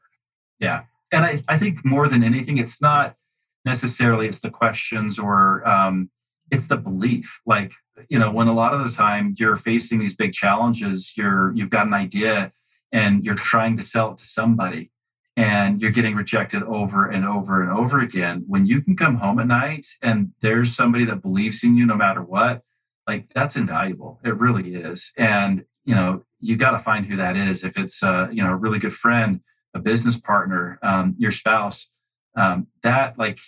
[0.61, 0.85] Yeah.
[1.11, 3.17] And I, I think more than anything, it's not
[3.65, 6.11] necessarily it's the questions or um,
[6.51, 7.41] it's the belief.
[7.47, 7.73] Like,
[8.09, 11.71] you know, when a lot of the time you're facing these big challenges, you're you've
[11.71, 12.53] got an idea
[12.93, 14.91] and you're trying to sell it to somebody
[15.37, 19.39] and you're getting rejected over and over and over again when you can come home
[19.39, 22.63] at night and there's somebody that believes in you no matter what
[23.07, 24.21] like that's invaluable.
[24.25, 25.13] It really is.
[25.17, 27.65] And you know you got to find who that is.
[27.65, 29.41] If it's uh, you know a really good friend
[29.75, 31.89] a business partner um, your spouse
[32.37, 33.39] um, that like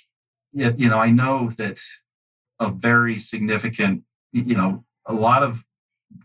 [0.52, 1.80] you know i know that
[2.60, 4.02] a very significant
[4.32, 5.64] you know a lot of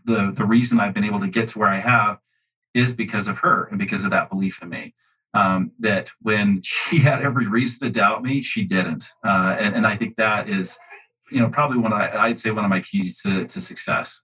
[0.04, 2.18] the the reason i've been able to get to where i have
[2.74, 4.94] is because of her and because of that belief in me
[5.36, 9.04] um, that when she had every reason to doubt me, she didn't.
[9.24, 10.78] Uh, and, and I think that is,
[11.30, 14.20] you know, probably one of I'd say one of my keys to, to success.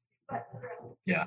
[1.06, 1.26] Yeah.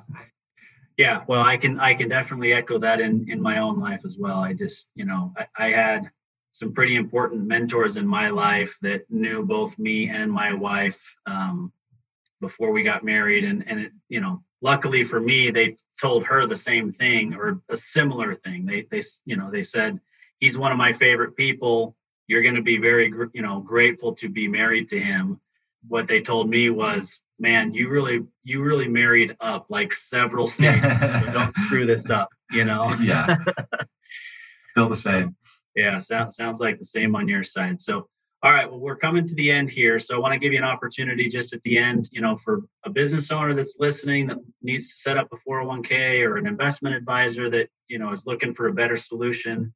[0.98, 1.24] Yeah.
[1.28, 4.40] Well, I can, I can definitely echo that in, in my own life as well.
[4.40, 6.10] I just, you know, I, I had
[6.56, 11.74] some pretty important mentors in my life that knew both me and my wife um,
[12.40, 13.44] before we got married.
[13.44, 17.62] And and it, you know luckily for me they told her the same thing or
[17.70, 18.66] a similar thing.
[18.66, 20.00] They they you know they said
[20.40, 21.94] he's one of my favorite people.
[22.26, 25.42] You're going to be very you know grateful to be married to him.
[25.86, 31.00] What they told me was man you really you really married up like several stages
[31.00, 32.96] so don't screw this up you know?
[33.02, 33.36] Yeah.
[34.74, 35.36] Feel the same
[35.76, 38.08] yeah sounds sounds like the same on your side so
[38.46, 39.98] all right, well, we're coming to the end here.
[39.98, 42.62] So I want to give you an opportunity just at the end, you know, for
[42.84, 46.94] a business owner that's listening that needs to set up a 401k or an investment
[46.94, 49.74] advisor that, you know, is looking for a better solution.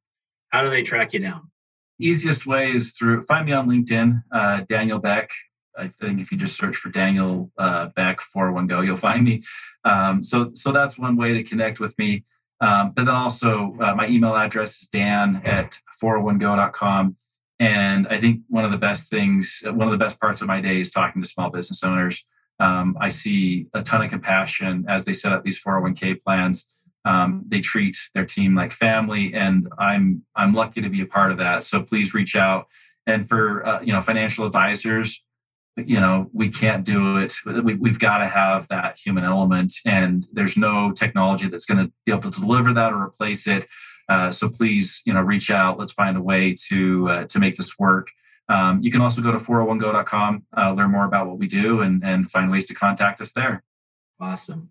[0.50, 1.50] How do they track you down?
[1.98, 5.32] Easiest way is through find me on LinkedIn, uh, Daniel Beck.
[5.76, 9.42] I think if you just search for Daniel uh, Beck 401go, you'll find me.
[9.84, 12.24] Um, so, so that's one way to connect with me.
[12.60, 17.16] Um, but then also, uh, my email address is dan at 401go.com.
[17.58, 20.60] And I think one of the best things, one of the best parts of my
[20.60, 22.24] day is talking to small business owners.
[22.58, 26.66] Um, I see a ton of compassion as they set up these 401k plans.
[27.06, 31.30] Um, they treat their team like family, and I'm I'm lucky to be a part
[31.30, 31.64] of that.
[31.64, 32.66] So please reach out.
[33.06, 35.24] And for uh, you know financial advisors,
[35.76, 37.34] you know we can't do it.
[37.44, 41.92] We, we've got to have that human element, and there's no technology that's going to
[42.06, 43.68] be able to deliver that or replace it.
[44.08, 45.78] Uh, so please, you know, reach out.
[45.78, 48.10] Let's find a way to uh, to make this work.
[48.48, 52.04] Um, you can also go to 401go.com, uh, learn more about what we do, and
[52.04, 53.62] and find ways to contact us there.
[54.20, 54.70] Awesome.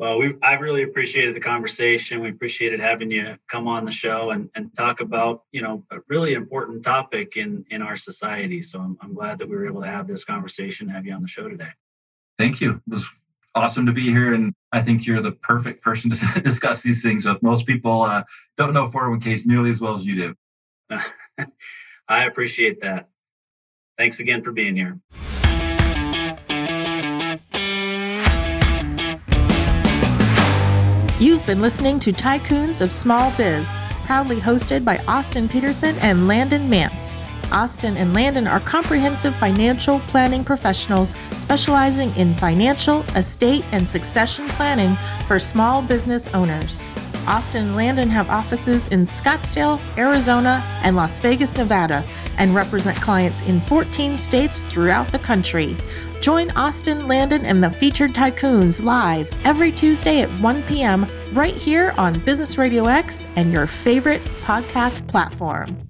[0.00, 2.22] Well, we I really appreciated the conversation.
[2.22, 5.98] We appreciated having you come on the show and, and talk about you know a
[6.08, 8.62] really important topic in in our society.
[8.62, 11.20] So I'm, I'm glad that we were able to have this conversation, have you on
[11.20, 11.68] the show today.
[12.38, 12.80] Thank you.
[12.86, 13.06] It was
[13.54, 14.32] awesome to be here.
[14.32, 17.42] And I think you're the perfect person to discuss these things with.
[17.42, 18.22] Most people uh,
[18.56, 20.34] don't know 401ks nearly as well as you
[20.88, 20.98] do.
[22.08, 23.10] I appreciate that.
[23.98, 24.98] Thanks again for being here.
[31.20, 33.68] You've been listening to Tycoons of Small Biz,
[34.06, 37.14] proudly hosted by Austin Peterson and Landon Mance.
[37.52, 44.96] Austin and Landon are comprehensive financial planning professionals specializing in financial, estate, and succession planning
[45.26, 46.82] for small business owners.
[47.26, 52.02] Austin and Landon have offices in Scottsdale, Arizona, and Las Vegas, Nevada,
[52.38, 55.76] and represent clients in 14 states throughout the country.
[56.20, 61.06] Join Austin, Landon, and the featured tycoons live every Tuesday at 1 p.m.
[61.32, 65.89] right here on Business Radio X and your favorite podcast platform.